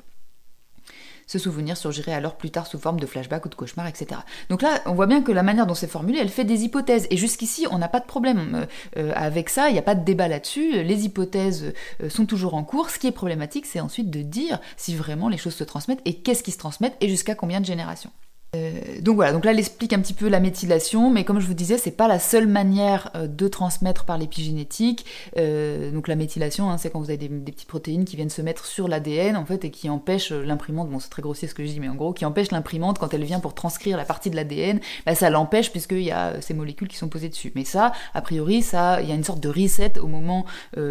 ce 1.27 1.37
souvenir 1.39 1.77
surgirait 1.77 2.13
alors 2.13 2.35
plus 2.35 2.49
tard 2.49 2.65
sous 2.65 2.79
forme 2.79 2.99
de 2.99 3.05
flashback 3.05 3.45
ou 3.45 3.49
de 3.49 3.55
cauchemar, 3.55 3.85
etc. 3.87 4.21
Donc 4.49 4.61
là, 4.61 4.81
on 4.85 4.93
voit 4.93 5.07
bien 5.07 5.21
que 5.21 5.31
la 5.31 5.43
manière 5.43 5.67
dont 5.67 5.75
c'est 5.75 5.87
formulé, 5.87 6.19
elle 6.19 6.29
fait 6.29 6.45
des 6.45 6.63
hypothèses. 6.63 7.07
Et 7.11 7.17
jusqu'ici, 7.17 7.67
on 7.69 7.77
n'a 7.77 7.89
pas 7.89 7.99
de 7.99 8.05
problème 8.05 8.55
euh, 8.55 8.65
euh, 8.97 9.11
avec 9.15 9.49
ça, 9.49 9.69
il 9.69 9.73
n'y 9.73 9.79
a 9.79 9.83
pas 9.83 9.95
de 9.95 10.03
débat 10.03 10.27
là-dessus, 10.27 10.83
les 10.83 11.05
hypothèses 11.05 11.73
euh, 12.01 12.09
sont 12.09 12.25
toujours 12.25 12.55
en 12.55 12.63
cours. 12.63 12.89
Ce 12.89 12.97
qui 12.97 13.07
est 13.07 13.11
problématique, 13.11 13.65
c'est 13.65 13.81
ensuite 13.81 14.09
de 14.09 14.21
dire 14.21 14.59
si 14.77 14.95
vraiment 14.95 15.29
les 15.29 15.37
choses 15.37 15.55
se 15.55 15.63
transmettent 15.63 16.01
et 16.05 16.15
qu'est-ce 16.15 16.43
qui 16.43 16.51
se 16.51 16.57
transmettent 16.57 16.97
et 17.01 17.09
jusqu'à 17.09 17.35
combien 17.35 17.59
de 17.59 17.65
générations. 17.65 18.11
Euh, 18.57 18.71
donc 19.01 19.15
voilà, 19.15 19.33
donc 19.33 19.45
là 19.45 19.51
elle 19.51 19.59
explique 19.59 19.93
un 19.93 19.99
petit 19.99 20.13
peu 20.13 20.27
la 20.27 20.39
méthylation, 20.39 21.11
mais 21.11 21.23
comme 21.23 21.39
je 21.39 21.47
vous 21.47 21.53
disais, 21.53 21.77
c'est 21.77 21.91
pas 21.91 22.07
la 22.07 22.19
seule 22.19 22.47
manière 22.47 23.11
euh, 23.15 23.27
de 23.27 23.47
transmettre 23.47 24.05
par 24.05 24.17
l'épigénétique. 24.17 25.05
Euh, 25.37 25.91
donc 25.91 26.07
la 26.07 26.15
méthylation, 26.15 26.69
hein, 26.69 26.77
c'est 26.77 26.89
quand 26.89 26.99
vous 26.99 27.09
avez 27.09 27.17
des, 27.17 27.51
petites 27.51 27.67
protéines 27.67 28.05
qui 28.05 28.15
viennent 28.15 28.29
se 28.29 28.41
mettre 28.41 28.65
sur 28.65 28.87
l'ADN 28.87 29.35
en 29.35 29.45
fait 29.45 29.65
et 29.65 29.71
qui 29.71 29.89
empêchent 29.89 30.31
l'imprimante, 30.31 30.89
bon 30.89 30.99
c'est 30.99 31.09
très 31.09 31.21
grossier 31.21 31.47
ce 31.47 31.53
que 31.53 31.63
je 31.63 31.69
dis, 31.69 31.79
mais 31.79 31.89
en 31.89 31.95
gros 31.95 32.13
qui 32.13 32.25
empêche 32.25 32.51
l'imprimante 32.51 32.99
quand 32.99 33.13
elle 33.13 33.23
vient 33.23 33.39
pour 33.39 33.53
transcrire 33.53 33.97
la 33.97 34.05
partie 34.05 34.29
de 34.29 34.35
l'ADN, 34.35 34.79
bah, 35.05 35.15
ça 35.15 35.29
l'empêche 35.29 35.71
puisqu'il 35.71 36.03
y 36.03 36.11
a 36.11 36.41
ces 36.41 36.53
molécules 36.53 36.87
qui 36.87 36.97
sont 36.97 37.09
posées 37.09 37.29
dessus. 37.29 37.51
Mais 37.55 37.63
ça, 37.63 37.91
a 38.13 38.21
priori, 38.21 38.61
ça, 38.61 39.01
il 39.01 39.09
y 39.09 39.11
a 39.11 39.15
une 39.15 39.23
sorte 39.23 39.39
de 39.39 39.49
reset 39.49 39.99
au 39.99 40.07
moment 40.07 40.45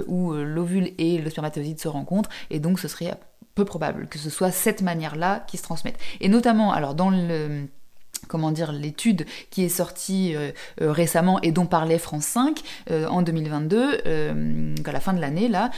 où 0.06 0.32
l'ovule 0.32 0.92
et 0.99 1.18
le 1.18 1.30
spermatozoïde 1.30 1.80
se 1.80 1.88
rencontrent, 1.88 2.30
et 2.50 2.61
donc 2.61 2.78
ce 2.78 2.88
serait 2.88 3.12
peu 3.56 3.64
probable 3.64 4.06
que 4.06 4.18
ce 4.18 4.30
soit 4.30 4.52
cette 4.52 4.82
manière-là 4.82 5.44
qui 5.48 5.56
se 5.56 5.64
transmette. 5.64 5.98
Et 6.20 6.28
notamment, 6.28 6.72
alors 6.72 6.94
dans 6.94 7.10
le 7.10 7.66
comment 8.28 8.50
dire 8.50 8.73
l'étude 8.73 9.26
qui 9.50 9.64
est 9.64 9.68
sortie 9.68 10.35
euh, 10.35 10.50
euh, 10.80 10.92
récemment 10.92 11.40
et 11.42 11.52
dont 11.52 11.66
parlait 11.66 11.99
France 11.99 12.26
5 12.26 12.60
euh, 12.90 13.06
en 13.06 13.23
2022 13.23 13.76
à 14.86 14.93
la 14.93 15.00
fin 15.00 15.12
de 15.12 15.21
l'année 15.21 15.49
là 15.49 15.71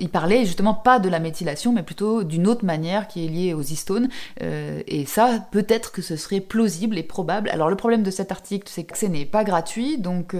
il 0.00 0.08
parlait 0.08 0.44
justement 0.44 0.74
pas 0.74 0.98
de 0.98 1.08
la 1.08 1.18
méthylation 1.18 1.72
mais 1.72 1.82
plutôt 1.82 2.24
d'une 2.24 2.46
autre 2.46 2.64
manière 2.64 3.08
qui 3.08 3.24
est 3.24 3.28
liée 3.28 3.54
aux 3.54 3.62
histones. 3.62 4.08
Et 4.40 5.06
ça 5.06 5.46
peut-être 5.50 5.92
que 5.92 6.02
ce 6.02 6.16
serait 6.16 6.40
plausible 6.40 6.98
et 6.98 7.02
probable. 7.02 7.48
Alors 7.50 7.70
le 7.70 7.76
problème 7.76 8.02
de 8.02 8.10
cet 8.10 8.32
article 8.32 8.68
c'est 8.70 8.84
que 8.84 8.98
ce 8.98 9.06
n'est 9.06 9.24
pas 9.24 9.44
gratuit 9.44 9.98
donc 9.98 10.34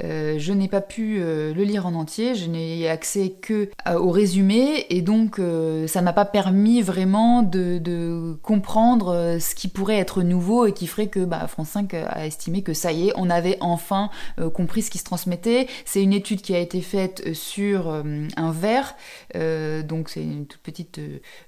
je 0.00 0.52
n'ai 0.52 0.68
pas 0.68 0.80
pu 0.80 1.18
le 1.18 1.64
lire 1.64 1.86
en 1.86 1.94
entier 1.94 2.34
je 2.34 2.46
n'ai 2.46 2.88
accès 2.88 3.34
que 3.40 3.68
au 3.92 4.10
résumé 4.10 4.86
et 4.88 5.02
donc 5.02 5.40
ça 5.86 6.00
m'a 6.00 6.12
pas 6.12 6.24
permis 6.24 6.80
vraiment 6.80 7.42
de, 7.42 7.78
de 7.78 8.36
comprendre 8.42 9.36
ce 9.40 9.54
qui 9.54 9.68
pourrait 9.68 9.98
être 9.98 10.22
nouveau 10.22 10.66
et 10.66 10.72
qui 10.72 10.87
ferait 10.88 11.08
que 11.08 11.24
bah, 11.24 11.46
France 11.46 11.70
5 11.70 11.94
a 11.94 12.26
estimé 12.26 12.62
que 12.62 12.72
ça 12.72 12.92
y 12.92 13.08
est, 13.08 13.12
on 13.16 13.30
avait 13.30 13.56
enfin 13.60 14.10
euh, 14.38 14.50
compris 14.50 14.82
ce 14.82 14.90
qui 14.90 14.98
se 14.98 15.04
transmettait. 15.04 15.68
C'est 15.84 16.02
une 16.02 16.12
étude 16.12 16.40
qui 16.40 16.54
a 16.54 16.58
été 16.58 16.80
faite 16.80 17.34
sur 17.34 17.88
euh, 17.88 18.26
un 18.36 18.52
verre, 18.52 18.94
euh, 19.36 19.82
donc 19.82 20.08
c'est 20.08 20.22
une 20.22 20.46
toute 20.46 20.60
petite, 20.60 21.00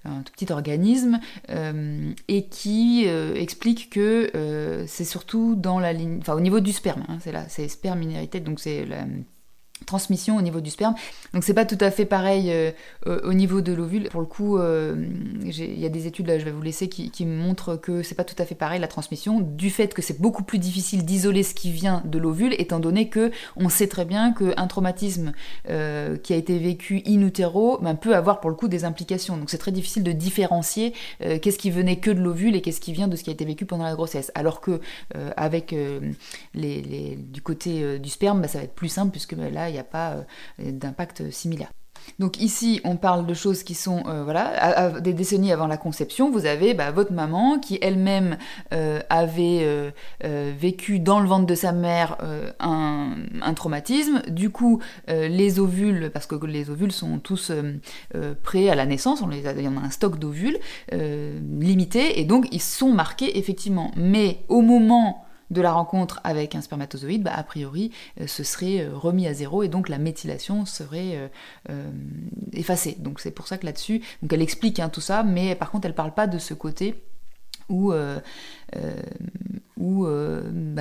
un 0.04 0.22
tout 0.22 0.32
petit 0.32 0.52
organisme, 0.52 1.20
et 2.28 2.44
qui 2.46 3.06
explique 3.34 3.90
que 3.90 4.84
c'est 4.86 5.04
surtout 5.04 5.54
dans 5.56 5.78
la 5.78 5.92
ligne, 5.92 6.18
enfin 6.20 6.34
au 6.34 6.40
niveau 6.40 6.60
du 6.60 6.72
sperme, 6.72 7.04
hein, 7.08 7.18
c'est 7.20 7.32
là, 7.32 7.44
c'est 7.48 7.68
sperme 7.68 8.00
donc 8.44 8.60
c'est 8.60 8.84
la 8.86 9.04
transmission 9.86 10.36
au 10.36 10.42
niveau 10.42 10.60
du 10.60 10.70
sperme. 10.70 10.94
Donc 11.34 11.44
c'est 11.44 11.54
pas 11.54 11.64
tout 11.64 11.78
à 11.80 11.90
fait 11.90 12.04
pareil 12.04 12.50
euh, 13.06 13.20
au 13.24 13.32
niveau 13.32 13.60
de 13.60 13.72
l'ovule. 13.72 14.08
Pour 14.08 14.20
le 14.20 14.26
coup, 14.26 14.58
euh, 14.58 14.94
il 15.44 15.78
y 15.78 15.86
a 15.86 15.88
des 15.88 16.06
études 16.06 16.26
là, 16.26 16.38
je 16.38 16.44
vais 16.44 16.50
vous 16.50 16.62
laisser, 16.62 16.88
qui, 16.88 17.26
montrent 17.26 17.76
que 17.76 18.02
c'est 18.02 18.14
pas 18.14 18.24
tout 18.24 18.34
à 18.38 18.44
fait 18.44 18.54
pareil 18.54 18.80
la 18.80 18.88
transmission, 18.88 19.40
du 19.40 19.70
fait 19.70 19.94
que 19.94 20.02
c'est 20.02 20.20
beaucoup 20.20 20.42
plus 20.42 20.58
difficile 20.58 21.04
d'isoler 21.04 21.42
ce 21.42 21.54
qui 21.54 21.70
vient 21.70 22.02
de 22.04 22.18
l'ovule, 22.18 22.54
étant 22.58 22.80
donné 22.80 23.08
que 23.08 23.30
on 23.56 23.68
sait 23.68 23.86
très 23.86 24.04
bien 24.04 24.32
qu'un 24.32 24.66
traumatisme 24.66 25.32
euh, 25.68 26.16
qui 26.16 26.32
a 26.32 26.36
été 26.36 26.58
vécu 26.58 27.02
in 27.06 27.22
utero 27.22 27.78
ben, 27.80 27.94
peut 27.94 28.14
avoir 28.14 28.40
pour 28.40 28.50
le 28.50 28.56
coup 28.56 28.68
des 28.68 28.84
implications. 28.84 29.36
Donc 29.36 29.50
c'est 29.50 29.58
très 29.58 29.72
difficile 29.72 30.02
de 30.02 30.12
différencier 30.12 30.92
qu'est-ce 31.20 31.58
qui 31.58 31.70
venait 31.70 31.96
que 31.96 32.10
de 32.10 32.20
l'ovule 32.20 32.56
et 32.56 32.60
qu'est-ce 32.60 32.80
qui 32.80 32.92
vient 32.92 33.08
de 33.08 33.16
ce 33.16 33.22
qui 33.22 33.30
a 33.30 33.32
été 33.32 33.44
vécu 33.44 33.66
pendant 33.66 33.84
la 33.84 33.94
grossesse. 33.94 34.32
Alors 34.34 34.60
que 34.60 34.80
avec 35.36 35.74
les, 36.54 37.16
du 37.16 37.42
côté 37.42 37.98
du 37.98 38.08
sperme, 38.08 38.40
ben, 38.40 38.48
ça 38.48 38.58
va 38.58 38.64
être 38.64 38.74
plus 38.74 38.88
simple 38.88 39.12
puisque 39.12 39.34
ben, 39.34 39.52
là 39.52 39.69
il 39.70 39.74
n'y 39.74 39.78
a 39.78 39.84
pas 39.84 40.12
euh, 40.12 40.72
d'impact 40.72 41.30
similaire. 41.30 41.72
Donc 42.18 42.40
ici, 42.40 42.80
on 42.84 42.96
parle 42.96 43.26
de 43.26 43.34
choses 43.34 43.62
qui 43.62 43.74
sont 43.74 44.02
euh, 44.06 44.24
voilà 44.24 45.00
des 45.00 45.12
décennies 45.12 45.52
avant 45.52 45.66
la 45.66 45.76
conception. 45.76 46.30
Vous 46.30 46.46
avez 46.46 46.72
bah, 46.72 46.90
votre 46.92 47.12
maman 47.12 47.58
qui 47.58 47.78
elle-même 47.82 48.38
euh, 48.72 49.00
avait 49.10 49.92
vécu 50.22 50.98
dans 50.98 51.20
le 51.20 51.28
ventre 51.28 51.46
de 51.46 51.54
sa 51.54 51.72
mère 51.72 52.16
un, 52.58 53.54
traumatisme. 53.54 54.22
Du 54.28 54.48
coup, 54.48 54.80
les 55.08 55.58
ovules, 55.58 56.10
parce 56.12 56.26
que 56.26 56.36
les 56.46 56.70
ovules 56.70 56.92
sont 56.92 57.18
tous 57.18 57.52
prêts 58.42 58.70
à 58.70 58.74
la 58.74 58.86
naissance, 58.86 59.20
on 59.20 59.28
les 59.28 59.40
il 59.40 59.62
y 59.62 59.68
en 59.68 59.76
a 59.76 59.80
un 59.80 59.90
stock 59.90 60.18
d'ovules 60.18 60.58
limité, 60.90 62.18
et 62.18 62.24
donc 62.24 62.46
ils 62.50 62.62
sont 62.62 62.92
marqués 62.92 63.38
effectivement. 63.38 63.92
Mais 63.96 64.38
au 64.48 64.62
moment 64.62 65.26
de 65.50 65.60
la 65.60 65.72
rencontre 65.72 66.20
avec 66.24 66.54
un 66.54 66.60
spermatozoïde, 66.60 67.22
bah, 67.22 67.32
a 67.34 67.42
priori, 67.42 67.92
euh, 68.20 68.26
ce 68.26 68.44
serait 68.44 68.80
euh, 68.80 68.96
remis 68.96 69.26
à 69.26 69.34
zéro 69.34 69.62
et 69.62 69.68
donc 69.68 69.88
la 69.88 69.98
méthylation 69.98 70.64
serait 70.64 71.30
euh, 71.68 71.90
effacée. 72.52 72.96
Donc 72.98 73.20
c'est 73.20 73.30
pour 73.32 73.46
ça 73.48 73.58
que 73.58 73.66
là-dessus, 73.66 74.02
donc 74.22 74.32
elle 74.32 74.42
explique 74.42 74.80
hein, 74.80 74.88
tout 74.88 75.00
ça, 75.00 75.22
mais 75.22 75.54
par 75.54 75.70
contre 75.70 75.86
elle 75.86 75.94
parle 75.94 76.14
pas 76.14 76.26
de 76.26 76.38
ce 76.38 76.54
côté 76.54 77.04
où 77.68 77.92
bah, 77.92 78.22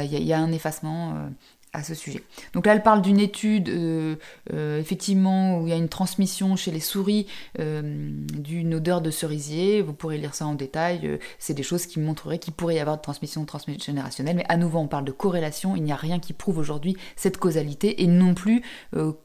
il 0.03 0.23
y, 0.23 0.33
a 0.33 0.39
un 0.39 0.51
effacement 0.51 1.29
à 1.73 1.83
ce 1.83 1.93
sujet. 1.93 2.23
Donc 2.53 2.65
là, 2.65 2.73
elle 2.73 2.83
parle 2.83 3.01
d'une 3.01 3.19
étude, 3.19 3.69
euh, 3.69 4.15
euh, 4.53 4.79
effectivement, 4.79 5.59
où 5.59 5.67
il 5.67 5.69
y 5.69 5.73
a 5.73 5.77
une 5.77 5.89
transmission 5.89 6.55
chez 6.55 6.71
les 6.71 6.79
souris 6.79 7.27
euh, 7.59 7.81
d'une 7.83 8.75
odeur 8.75 9.01
de 9.01 9.11
cerisier. 9.11 9.81
Vous 9.81 9.93
pourrez 9.93 10.17
lire 10.17 10.33
ça 10.33 10.45
en 10.45 10.55
détail. 10.55 11.19
C'est 11.37 11.53
des 11.53 11.63
choses 11.63 11.85
qui 11.85 11.99
montreraient 11.99 12.39
qu'il 12.39 12.53
pourrait 12.53 12.75
y 12.75 12.79
avoir 12.79 12.97
de 12.97 13.01
transmission 13.01 13.45
transgénérationnelle. 13.45 14.37
Mais 14.37 14.45
à 14.49 14.57
nouveau, 14.57 14.79
on 14.79 14.87
parle 14.87 15.05
de 15.05 15.11
corrélation. 15.11 15.75
Il 15.75 15.83
n'y 15.83 15.91
a 15.91 15.95
rien 15.95 16.19
qui 16.19 16.33
prouve 16.33 16.57
aujourd'hui 16.57 16.97
cette 17.15 17.37
causalité 17.37 18.01
et 18.01 18.07
non 18.07 18.33
plus 18.33 18.63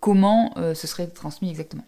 comment 0.01 0.53
ce 0.57 0.87
serait 0.87 1.07
transmis 1.07 1.51
exactement. 1.51 1.85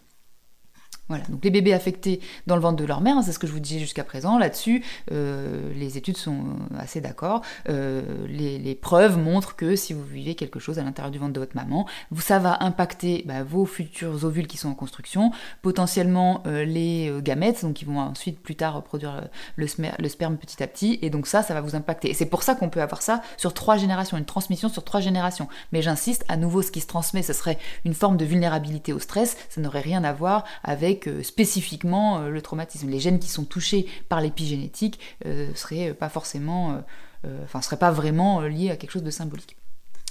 Voilà, 1.08 1.24
donc 1.28 1.44
les 1.44 1.52
bébés 1.52 1.72
affectés 1.72 2.20
dans 2.48 2.56
le 2.56 2.62
ventre 2.62 2.76
de 2.76 2.84
leur 2.84 3.00
mère, 3.00 3.16
hein, 3.16 3.22
c'est 3.22 3.30
ce 3.30 3.38
que 3.38 3.46
je 3.46 3.52
vous 3.52 3.60
disais 3.60 3.78
jusqu'à 3.78 4.02
présent, 4.02 4.38
là-dessus, 4.38 4.84
euh, 5.12 5.72
les 5.74 5.96
études 5.96 6.16
sont 6.16 6.44
assez 6.76 7.00
d'accord. 7.00 7.42
Euh, 7.68 8.02
les, 8.26 8.74
preuves 8.74 9.16
montrent 9.16 9.56
que 9.56 9.76
si 9.76 9.92
vous 9.92 10.04
vivez 10.04 10.34
quelque 10.34 10.58
chose 10.58 10.78
à 10.78 10.82
l'intérieur 10.82 11.10
du 11.10 11.18
ventre 11.18 11.32
de 11.32 11.40
votre 11.40 11.56
maman, 11.56 11.86
ça 12.18 12.38
va 12.38 12.62
impacter 12.62 13.24
bah, 13.26 13.42
vos 13.44 13.64
futurs 13.64 14.24
ovules 14.24 14.46
qui 14.46 14.56
sont 14.56 14.68
en 14.68 14.74
construction, 14.74 15.30
potentiellement 15.62 16.42
euh, 16.46 16.64
les 16.64 17.12
gamètes, 17.22 17.62
donc 17.62 17.74
qui 17.74 17.84
vont 17.84 17.98
ensuite 18.00 18.40
plus 18.40 18.56
tard 18.56 18.82
produire 18.82 19.28
le, 19.54 19.66
le, 19.98 20.08
sperme 20.08 20.36
petit 20.36 20.62
à 20.62 20.66
petit, 20.66 20.98
et 21.02 21.10
donc 21.10 21.26
ça, 21.26 21.42
ça 21.42 21.54
va 21.54 21.60
vous 21.60 21.76
impacter. 21.76 22.10
Et 22.10 22.14
c'est 22.14 22.26
pour 22.26 22.42
ça 22.42 22.54
qu'on 22.56 22.68
peut 22.68 22.82
avoir 22.82 23.02
ça 23.02 23.22
sur 23.36 23.54
trois 23.54 23.76
générations, 23.76 24.18
une 24.18 24.24
transmission 24.24 24.68
sur 24.68 24.82
trois 24.82 25.00
générations. 25.00 25.48
Mais 25.72 25.82
j'insiste, 25.82 26.24
à 26.28 26.36
nouveau, 26.36 26.62
ce 26.62 26.72
qui 26.72 26.80
se 26.80 26.86
transmet, 26.86 27.22
ce 27.22 27.32
serait 27.32 27.58
une 27.84 27.94
forme 27.94 28.16
de 28.16 28.24
vulnérabilité 28.24 28.92
au 28.92 28.98
stress, 28.98 29.36
ça 29.48 29.60
n'aurait 29.60 29.80
rien 29.80 30.02
à 30.04 30.12
voir 30.12 30.44
avec 30.64 30.95
spécifiquement 31.22 32.18
euh, 32.18 32.28
le 32.28 32.42
traumatisme. 32.42 32.88
Les 32.88 33.00
gènes 33.00 33.18
qui 33.18 33.28
sont 33.28 33.44
touchés 33.44 33.86
par 34.08 34.20
l'épigénétique 34.20 34.98
euh, 35.24 35.54
seraient 35.54 35.94
pas 35.94 36.08
forcément, 36.08 36.82
euh, 37.24 37.44
enfin, 37.44 37.62
seraient 37.62 37.78
pas 37.78 37.90
vraiment 37.90 38.40
liés 38.42 38.70
à 38.70 38.76
quelque 38.76 38.90
chose 38.90 39.02
de 39.02 39.10
symbolique. 39.10 39.56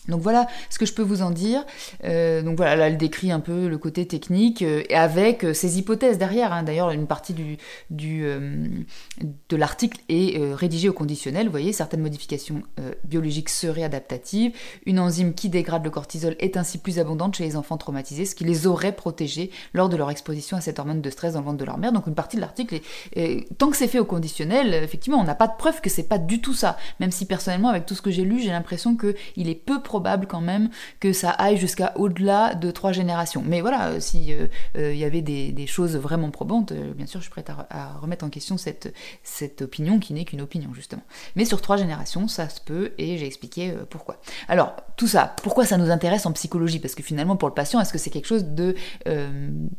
Donc 0.07 0.21
voilà 0.21 0.47
ce 0.69 0.79
que 0.79 0.85
je 0.85 0.93
peux 0.93 1.01
vous 1.01 1.21
en 1.21 1.31
dire. 1.31 1.63
Euh, 2.03 2.41
donc 2.41 2.57
voilà, 2.57 2.75
là 2.75 2.87
elle 2.87 2.97
décrit 2.97 3.31
un 3.31 3.39
peu 3.39 3.67
le 3.67 3.77
côté 3.77 4.07
technique 4.07 4.61
euh, 4.61 4.83
avec 4.93 5.43
euh, 5.43 5.53
ses 5.53 5.79
hypothèses 5.79 6.17
derrière. 6.17 6.53
Hein. 6.53 6.63
D'ailleurs, 6.63 6.91
une 6.91 7.07
partie 7.07 7.33
du 7.33 7.57
de 7.89 9.57
l'article 9.57 9.99
est 10.09 10.37
rédigée 10.53 10.89
au 10.89 10.93
conditionnel. 10.93 11.45
Vous 11.45 11.51
voyez, 11.51 11.73
certaines 11.73 12.01
modifications 12.01 12.63
biologiques 13.03 13.49
seraient 13.49 13.83
adaptatives. 13.83 14.53
Une 14.85 14.99
enzyme 14.99 15.33
qui 15.33 15.49
dégrade 15.49 15.83
le 15.83 15.89
cortisol 15.89 16.35
est 16.39 16.57
ainsi 16.57 16.77
plus 16.77 16.99
abondante 16.99 17.35
chez 17.35 17.43
les 17.43 17.55
enfants 17.55 17.77
traumatisés, 17.77 18.25
ce 18.25 18.35
qui 18.35 18.43
les 18.43 18.67
aurait 18.67 18.91
protégés 18.91 19.51
lors 19.73 19.89
de 19.89 19.97
leur 19.97 20.11
exposition 20.11 20.57
à 20.57 20.61
cette 20.61 20.79
hormone 20.79 21.01
de 21.01 21.09
stress 21.09 21.33
dans 21.33 21.39
le 21.39 21.45
ventre 21.45 21.57
de 21.57 21.65
leur 21.65 21.77
mère. 21.77 21.91
Donc 21.91 22.07
une 22.07 22.15
partie 22.15 22.35
de 22.35 22.41
l'article 22.41 22.79
est, 23.15 23.47
tant 23.57 23.69
que 23.69 23.77
c'est 23.77 23.87
fait 23.87 23.99
au 23.99 24.05
conditionnel, 24.05 24.73
effectivement, 24.73 25.19
on 25.19 25.23
n'a 25.23 25.35
pas 25.35 25.47
de 25.47 25.55
preuve 25.57 25.81
que 25.81 25.89
c'est 25.89 26.03
pas 26.03 26.17
du 26.17 26.41
tout 26.41 26.53
ça. 26.53 26.77
Même 26.99 27.11
si 27.11 27.25
personnellement, 27.25 27.69
avec 27.69 27.85
tout 27.85 27.95
ce 27.95 28.01
que 28.01 28.11
j'ai 28.11 28.23
lu, 28.23 28.39
j'ai 28.39 28.51
l'impression 28.51 28.97
qu'il 28.97 29.49
est 29.49 29.55
peu 29.55 29.81
probable 29.81 29.94
quand 30.27 30.41
même 30.41 30.69
que 30.99 31.13
ça 31.13 31.31
aille 31.31 31.57
jusqu'à 31.57 31.93
au-delà 31.95 32.55
de 32.55 32.71
trois 32.71 32.91
générations. 32.91 33.43
Mais 33.45 33.61
voilà, 33.61 33.89
euh, 33.89 33.99
si 33.99 34.33
euh, 34.33 34.47
euh, 34.77 34.93
il 34.93 34.99
y 34.99 35.03
avait 35.03 35.21
des, 35.21 35.65
choses 35.67 35.95
vraiment 35.97 36.29
probantes, 36.29 36.73
bien 36.73 37.07
sûr, 37.07 37.19
je 37.19 37.23
suis 37.25 37.31
prête 37.31 37.49
à, 37.49 37.97
remettre 37.99 38.23
en 38.23 38.29
question 38.29 38.55
cette, 38.57 38.93
cette 39.23 39.63
opinion 39.63 39.99
qui 39.99 40.13
n'est 40.13 40.23
qu'une 40.23 40.41
opinion, 40.41 40.73
justement. 40.73 41.01
Mais 41.35 41.43
sur 41.43 41.59
trois 41.59 41.75
générations, 41.75 42.27
ça 42.27 42.49
se 42.49 42.61
peut, 42.61 42.93
et 42.99 43.17
j'ai 43.17 43.25
expliqué 43.25 43.73
pourquoi. 43.89 44.17
Alors, 44.47 44.75
tout 44.95 45.07
ça, 45.07 45.33
pourquoi 45.41 45.65
ça 45.65 45.77
nous 45.77 45.89
intéresse 45.89 46.27
en 46.27 46.31
psychologie? 46.33 46.79
Parce 46.79 46.93
que 46.93 47.01
finalement, 47.01 47.35
pour 47.35 47.47
le 47.49 47.55
patient, 47.55 47.81
est-ce 47.81 47.91
que 47.91 47.97
c'est 47.97 48.11
quelque 48.11 48.27
chose 48.27 48.45
de 48.45 48.75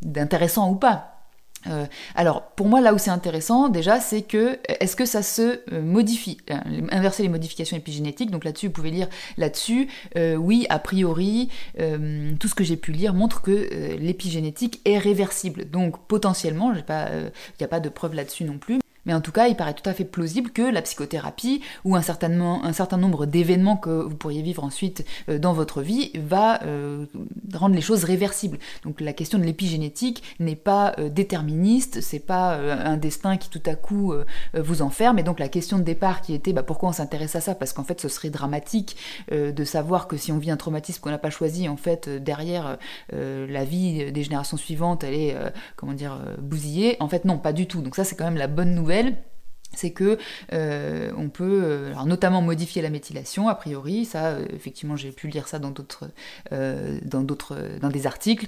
d'intéressant 0.03 0.71
ou 0.71 0.75
pas? 0.75 1.16
Euh, 1.69 1.87
alors, 2.15 2.43
pour 2.43 2.67
moi, 2.67 2.81
là 2.81 2.95
où 2.95 2.99
c'est 2.99 3.11
intéressant, 3.11 3.69
déjà, 3.69 4.01
c'est 4.01 4.23
que 4.23 4.59
est-ce 4.81 4.97
que 4.97 5.05
ça 5.05 5.23
se 5.23 5.61
euh, 5.73 5.83
modifie 5.83 6.39
euh, 6.51 6.57
Inverser 6.91 7.23
les 7.23 7.29
modifications 7.29 7.77
épigénétiques, 7.77 8.31
donc 8.31 8.45
là-dessus, 8.45 8.67
vous 8.67 8.73
pouvez 8.73 8.91
lire 8.91 9.09
là-dessus. 9.37 9.89
oui, 10.17 10.67
a 10.69 10.79
priori, 10.79 11.49
tout 11.77 12.49
ce 12.49 12.55
que 12.55 12.65
j'ai 12.65 12.77
pu 12.77 12.93
lire 12.93 13.15
montre 13.15 13.43
que 13.43 13.97
l'épigénétique 13.99 14.81
est 14.85 14.99
réversible. 14.99 15.69
Donc, 15.71 15.99
potentiellement, 16.07 16.73
il 16.73 16.77
n'y 16.77 17.65
a 17.65 17.69
pas 17.69 17.81
de 17.81 17.89
preuve 17.89 18.15
là-dessus 18.15 18.45
non 18.45 18.59
plus. 18.59 18.79
Mais 19.07 19.15
en 19.15 19.21
tout 19.21 19.33
cas, 19.33 19.47
il 19.47 19.57
paraît 19.57 19.75
tout 19.75 19.89
à 19.89 19.95
fait 19.95 20.05
plausible 20.05 20.51
que 20.51 20.63
la 20.63 20.83
psychothérapie 20.83 21.63
ou 21.85 21.97
un 21.97 22.03
certain, 22.03 22.29
nombre 22.29 23.27
d'événements 23.27 23.77
que 23.77 23.91
vous 23.91 24.17
pourriez 24.17 24.43
vivre 24.43 24.65
ensuite 24.65 25.07
euh, 25.29 25.39
dans 25.39 25.53
votre 25.53 25.81
vie 25.81 26.11
va 26.15 26.63
euh, 26.65 27.07
rendre 27.55 27.75
les 27.75 27.81
choses 27.81 28.05
réversibles. 28.05 28.59
Donc 28.85 29.01
la 29.01 29.13
question 29.13 29.39
de 29.39 29.45
l'épigénétique 29.45 30.23
n'est 30.41 30.57
pas 30.57 30.95
euh, 30.99 31.09
déterministe, 31.09 32.01
c'est 32.01 32.19
pas 32.19 32.57
un 32.57 32.97
destin 32.97 33.37
qui 33.37 33.49
tout 33.49 33.63
à 33.67 33.75
coup 33.75 34.13
vous 34.55 34.83
enferme. 34.83 35.19
Et 35.19 35.23
donc 35.23 35.39
la 35.39 35.49
question 35.49 35.79
de 35.79 35.83
départ 35.83 36.21
qui 36.21 36.35
était 36.35 36.53
bah, 36.53 36.63
pourquoi 36.63 36.89
on 36.89 36.93
s'intéresse 36.93 37.37
à 37.37 37.41
ça? 37.41 37.55
Parce 37.55 37.73
qu'en 37.73 37.85
fait, 37.85 38.01
ce 38.01 38.09
serait 38.09 38.31
dramatique 38.31 38.97
de 39.31 39.65
savoir 39.65 40.09
que 40.09 40.17
si 40.17 40.33
on 40.33 40.39
vit 40.39 40.51
un 40.51 40.57
traumatisme 40.57 41.01
qu'on 41.01 41.11
n'a 41.11 41.19
pas 41.19 41.31
choisi, 41.31 41.69
en 41.69 41.77
fait, 41.77 42.09
derrière 42.09 42.79
la 43.13 43.65
vie 43.65 44.11
des 44.11 44.23
générations 44.23 44.57
suivantes, 44.57 45.05
elle 45.05 45.15
est, 45.15 45.37
comment 45.77 45.93
dire, 45.93 46.19
bousillée. 46.39 46.97
En 47.01 47.09
fait, 47.09 47.25
non, 47.25 47.39
pas 47.39 47.53
du 47.53 47.67
tout. 47.67 47.83
Donc 47.83 47.95
ça, 47.95 48.05
c'est 48.05 48.17
quand 48.17 48.25
même 48.25 48.37
la 48.37 48.49
bonne 48.49 48.75
nouvelle 48.75 48.96
c'est 49.77 49.91
que 49.91 50.19
euh, 50.53 51.13
on 51.17 51.29
peut 51.29 51.61
euh, 51.63 51.95
notamment 52.05 52.43
modifier 52.43 52.83
la 52.83 52.91
méthylation 52.91 53.49
a 53.49 53.55
priori 53.55 54.05
ça 54.05 54.29
euh, 54.29 54.47
effectivement 54.55 54.97
j'ai 54.97 55.13
pu 55.13 55.29
lire 55.29 55.49
ça 55.49 55.59
dans 55.59 55.71
d'autres 55.71 56.09
dans 56.51 57.23
d'autres 57.23 57.57
dans 57.81 57.89
des 57.89 58.07
articles 58.07 58.47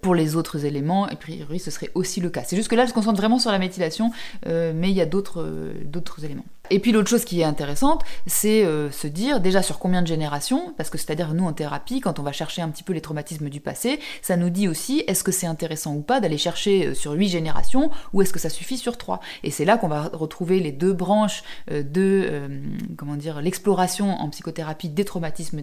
pour 0.00 0.14
les 0.14 0.36
autres 0.36 0.64
éléments 0.64 1.04
a 1.04 1.14
priori 1.16 1.58
ce 1.58 1.70
serait 1.70 1.90
aussi 1.94 2.20
le 2.20 2.30
cas. 2.30 2.42
C'est 2.44 2.56
juste 2.56 2.68
que 2.68 2.74
là 2.74 2.84
je 2.84 2.90
se 2.90 2.94
concentre 2.94 3.18
vraiment 3.18 3.38
sur 3.38 3.50
la 3.50 3.58
méthylation 3.58 4.10
mais 4.46 4.90
il 4.90 4.92
y 4.92 5.00
a 5.00 5.06
d'autres 5.06 5.72
d'autres 5.84 6.24
éléments 6.24 6.44
et 6.72 6.78
puis 6.78 6.90
l'autre 6.90 7.10
chose 7.10 7.26
qui 7.26 7.42
est 7.42 7.44
intéressante, 7.44 8.02
c'est 8.26 8.64
euh, 8.64 8.90
se 8.90 9.06
dire 9.06 9.40
déjà 9.40 9.62
sur 9.62 9.78
combien 9.78 10.00
de 10.00 10.06
générations, 10.06 10.72
parce 10.78 10.88
que 10.88 10.96
c'est-à-dire 10.96 11.34
nous 11.34 11.44
en 11.44 11.52
thérapie, 11.52 12.00
quand 12.00 12.18
on 12.18 12.22
va 12.22 12.32
chercher 12.32 12.62
un 12.62 12.70
petit 12.70 12.82
peu 12.82 12.94
les 12.94 13.02
traumatismes 13.02 13.50
du 13.50 13.60
passé, 13.60 14.00
ça 14.22 14.38
nous 14.38 14.48
dit 14.48 14.68
aussi 14.68 15.04
est-ce 15.06 15.22
que 15.22 15.32
c'est 15.32 15.46
intéressant 15.46 15.94
ou 15.94 16.00
pas 16.00 16.18
d'aller 16.18 16.38
chercher 16.38 16.86
euh, 16.86 16.94
sur 16.94 17.12
huit 17.12 17.28
générations 17.28 17.90
ou 18.14 18.22
est-ce 18.22 18.32
que 18.32 18.38
ça 18.38 18.48
suffit 18.48 18.78
sur 18.78 18.96
trois? 18.96 19.20
Et 19.42 19.50
c'est 19.50 19.66
là 19.66 19.76
qu'on 19.76 19.88
va 19.88 20.10
retrouver 20.14 20.60
les 20.60 20.72
deux 20.72 20.94
branches 20.94 21.42
euh, 21.70 21.82
de 21.82 22.50
comment 22.96 23.16
dire 23.16 23.42
l'exploration 23.42 24.08
en 24.10 24.30
psychothérapie 24.30 24.88
des 24.88 25.04
traumatismes 25.04 25.62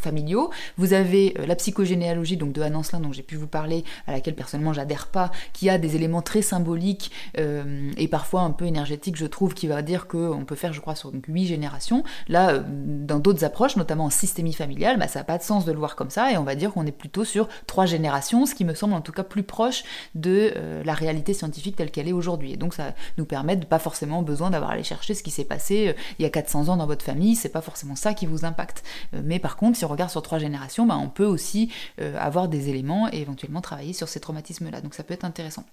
familiaux. 0.00 0.50
Vous 0.78 0.94
avez 0.94 1.34
la 1.46 1.56
psychogénéalogie 1.56 2.38
donc 2.38 2.52
de 2.52 2.62
Anne 2.62 2.76
Ancelin 2.76 3.00
dont 3.00 3.12
j'ai 3.12 3.22
pu 3.22 3.36
vous 3.36 3.46
parler, 3.46 3.84
à 4.06 4.12
laquelle 4.12 4.34
personnellement 4.34 4.72
j'adhère 4.72 5.08
pas, 5.08 5.30
qui 5.52 5.68
a 5.68 5.76
des 5.76 5.96
éléments 5.96 6.22
très 6.22 6.42
symboliques 6.42 7.10
et 7.36 8.08
parfois 8.08 8.42
un 8.42 8.50
peu 8.50 8.64
énergétiques, 8.64 9.16
je 9.16 9.26
trouve, 9.26 9.54
qui 9.54 9.66
va 9.66 9.82
dire 9.82 10.06
que 10.06 10.37
on 10.38 10.44
peut 10.44 10.54
faire, 10.54 10.72
je 10.72 10.80
crois, 10.80 10.94
sur 10.94 11.12
8 11.12 11.46
générations. 11.46 12.04
Là, 12.28 12.50
euh, 12.50 12.62
dans 12.66 13.18
d'autres 13.18 13.44
approches, 13.44 13.76
notamment 13.76 14.04
en 14.04 14.10
systémie 14.10 14.52
familiale, 14.52 14.98
bah, 14.98 15.08
ça 15.08 15.20
n'a 15.20 15.24
pas 15.24 15.38
de 15.38 15.42
sens 15.42 15.64
de 15.64 15.72
le 15.72 15.78
voir 15.78 15.96
comme 15.96 16.10
ça, 16.10 16.32
et 16.32 16.36
on 16.36 16.44
va 16.44 16.54
dire 16.54 16.72
qu'on 16.72 16.86
est 16.86 16.92
plutôt 16.92 17.24
sur 17.24 17.48
3 17.66 17.86
générations, 17.86 18.46
ce 18.46 18.54
qui 18.54 18.64
me 18.64 18.74
semble 18.74 18.94
en 18.94 19.00
tout 19.00 19.12
cas 19.12 19.22
plus 19.22 19.42
proche 19.42 19.84
de 20.14 20.52
euh, 20.56 20.82
la 20.84 20.94
réalité 20.94 21.34
scientifique 21.34 21.76
telle 21.76 21.90
qu'elle 21.90 22.08
est 22.08 22.12
aujourd'hui. 22.12 22.52
Et 22.52 22.56
donc 22.56 22.74
ça 22.74 22.94
nous 23.16 23.24
permet 23.24 23.56
de 23.56 23.64
pas 23.64 23.78
forcément 23.78 24.22
besoin 24.22 24.50
d'avoir 24.50 24.70
à 24.70 24.74
aller 24.74 24.82
chercher 24.82 25.14
ce 25.14 25.22
qui 25.22 25.30
s'est 25.30 25.44
passé 25.44 25.88
euh, 25.88 25.92
il 26.18 26.22
y 26.22 26.26
a 26.26 26.30
400 26.30 26.68
ans 26.68 26.76
dans 26.76 26.86
votre 26.86 27.04
famille, 27.04 27.34
c'est 27.34 27.48
pas 27.48 27.60
forcément 27.60 27.96
ça 27.96 28.14
qui 28.14 28.26
vous 28.26 28.44
impacte. 28.44 28.82
mais 29.12 29.38
par 29.38 29.56
contre, 29.56 29.76
si 29.78 29.84
on 29.84 29.88
regarde 29.88 30.10
sur 30.10 30.22
3 30.22 30.38
générations, 30.38 30.86
bah, 30.86 30.98
on 31.00 31.08
peut 31.08 31.24
aussi 31.24 31.72
avoir 32.18 32.48
des 32.48 32.68
éléments 32.68 33.08
et 33.12 33.20
éventuellement 33.20 33.60
travailler 33.60 33.92
sur 33.92 34.08
ces 34.08 34.20
traumatismes-là. 34.20 34.80
Donc 34.80 34.94
ça 34.94 35.02
peut 35.02 35.14
être 35.14 35.24
intéressant. 35.24 35.64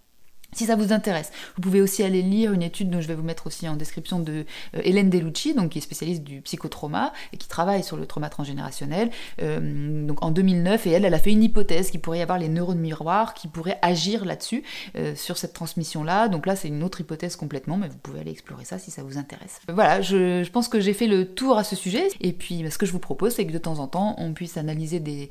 Si 0.56 0.66
ça 0.66 0.78
vous 0.78 0.94
intéresse, 0.94 1.34
vous 1.58 1.62
pouvez 1.62 1.82
aussi 1.82 2.02
aller 2.02 2.22
lire 2.22 2.54
une 2.54 2.64
étude 2.64 2.90
dont 2.90 3.02
je 3.02 3.10
vais 3.10 3.14
vous 3.14 3.24
mettre 3.24 3.46
aussi 3.46 3.68
en 3.68 3.76
description 3.76 4.22
de 4.22 4.46
euh, 4.76 4.82
Hélène 4.84 5.10
Delucci, 5.10 5.54
donc 5.54 5.72
qui 5.72 5.80
est 5.80 5.82
spécialiste 5.82 6.24
du 6.24 6.40
psychotrauma 6.40 7.12
et 7.34 7.38
qui 7.38 7.50
travaille 7.50 7.84
sur 7.84 7.98
le 7.98 8.06
trauma 8.06 8.30
transgénérationnel, 8.30 9.12
euh, 9.42 10.08
donc 10.08 10.24
en 10.24 10.32
2009, 10.32 10.88
et 10.88 10.92
elle, 10.92 11.04
elle 11.04 11.14
a 11.14 11.20
fait 11.20 11.32
une 11.32 11.44
hypothèse 11.44 11.92
qu'il 11.92 12.00
pourrait 12.00 12.20
y 12.20 12.22
avoir 12.22 12.40
les 12.40 12.48
neurones 12.48 12.80
miroirs 12.80 13.34
qui 13.34 13.50
pourraient 13.50 13.80
agir 13.82 14.24
là-dessus, 14.24 14.64
euh, 14.96 15.14
sur 15.14 15.38
cette 15.38 15.52
transmission-là. 15.52 16.30
Donc 16.30 16.46
là, 16.46 16.56
c'est 16.56 16.70
une 16.70 16.84
autre 16.84 17.02
hypothèse 17.02 17.36
complètement, 17.36 17.76
mais 17.76 17.90
vous 17.90 17.98
pouvez 17.98 18.22
aller 18.22 18.32
explorer 18.32 18.64
ça 18.64 18.80
si 18.80 18.92
ça 18.92 19.04
vous 19.04 19.18
intéresse. 19.18 19.60
Voilà, 19.68 20.02
je, 20.02 20.50
pense 20.52 20.70
que 20.70 20.80
j'ai 20.80 20.94
fait 20.94 21.08
le 21.08 21.34
tour 21.34 21.58
à 21.58 21.66
ce 21.66 21.76
sujet, 21.76 22.08
et 22.22 22.32
puis 22.32 22.64
ce 22.72 22.78
que 22.78 22.86
je 22.86 22.94
vous 22.94 23.00
propose, 23.00 23.34
c'est 23.34 23.46
que 23.46 23.52
de 23.52 23.58
temps 23.58 23.80
en 23.80 23.88
temps, 23.88 24.16
on 24.20 24.32
puisse 24.32 24.56
analyser 24.56 25.02
des 25.02 25.30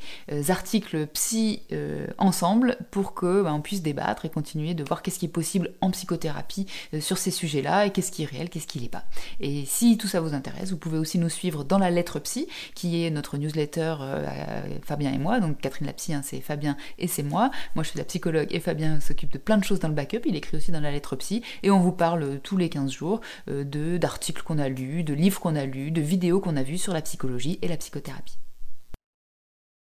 articles 0.50 1.06
psy 1.06 1.62
ensemble 2.18 2.76
pour 2.90 3.14
que 3.14 3.42
bah, 3.42 3.54
on 3.54 3.62
puisse 3.62 3.80
débattre 3.80 4.26
et 4.26 4.28
continuer 4.28 4.74
de 4.74 4.84
voir 4.84 5.00
qu'est-ce 5.00 5.13
qui 5.18 5.27
est 5.27 5.29
possible 5.29 5.72
en 5.81 5.90
psychothérapie 5.90 6.66
euh, 6.92 7.00
sur 7.00 7.18
ces 7.18 7.31
sujets-là 7.31 7.87
et 7.87 7.90
qu'est-ce 7.90 8.12
qui 8.12 8.22
est 8.22 8.27
réel, 8.27 8.50
qu'est-ce 8.50 8.66
qui 8.66 8.81
n'est 8.81 8.88
pas. 8.88 9.05
Et 9.40 9.64
si 9.66 9.96
tout 9.98 10.09
ça 10.09 10.20
vous 10.20 10.35
intéresse, 10.35 10.70
vous 10.70 10.77
pouvez 10.77 10.98
aussi 10.98 11.18
nous 11.18 11.29
suivre 11.29 11.64
dans 11.64 11.79
la 11.79 11.90
lettre 11.90 12.18
psy, 12.20 12.48
qui 12.74 13.05
est 13.05 13.11
notre 13.11 13.37
newsletter 13.37 13.96
euh, 14.00 14.62
Fabien 14.85 15.12
et 15.12 15.18
moi. 15.18 15.40
Donc 15.40 15.61
Catherine 15.61 15.87
la 15.87 15.92
psy, 15.92 16.14
hein, 16.14 16.22
c'est 16.24 16.40
Fabien 16.40 16.77
et 16.98 17.09
c'est 17.09 17.22
moi. 17.22 17.50
Moi 17.74 17.85
je 17.85 17.90
suis 17.90 17.98
la 17.98 18.05
psychologue 18.05 18.48
et 18.50 18.61
Fabien 18.61 19.00
s'occupe 19.00 19.33
de 19.33 19.38
plein 19.38 19.59
de 19.59 19.64
choses 19.64 19.81
dans 19.81 19.88
le 19.88 19.94
backup. 19.94 20.20
Il 20.27 20.37
écrit 20.37 20.57
aussi 20.57 20.72
dans 20.72 20.81
la 20.81 20.90
lettre 20.90 21.16
psy 21.16 21.42
et 21.62 21.70
on 21.70 21.81
vous 21.81 21.92
parle 21.92 22.40
tous 22.42 22.57
les 22.57 22.68
15 22.68 22.90
jours 22.90 23.20
euh, 23.48 23.64
de 23.64 23.98
d'articles 23.98 24.42
qu'on 24.42 24.59
a 24.59 24.68
lus, 24.68 25.05
de 25.05 25.14
livres 25.14 25.40
qu'on 25.40 25.57
a 25.57 25.64
lus, 25.64 25.90
de 25.90 26.00
vidéos 26.00 26.40
qu'on 26.40 26.57
a 26.57 26.62
vues 26.62 26.79
sur 26.79 26.92
la 26.92 27.03
psychologie 27.03 27.59
et 27.62 27.68
la 27.68 27.77
psychothérapie. 27.77 28.43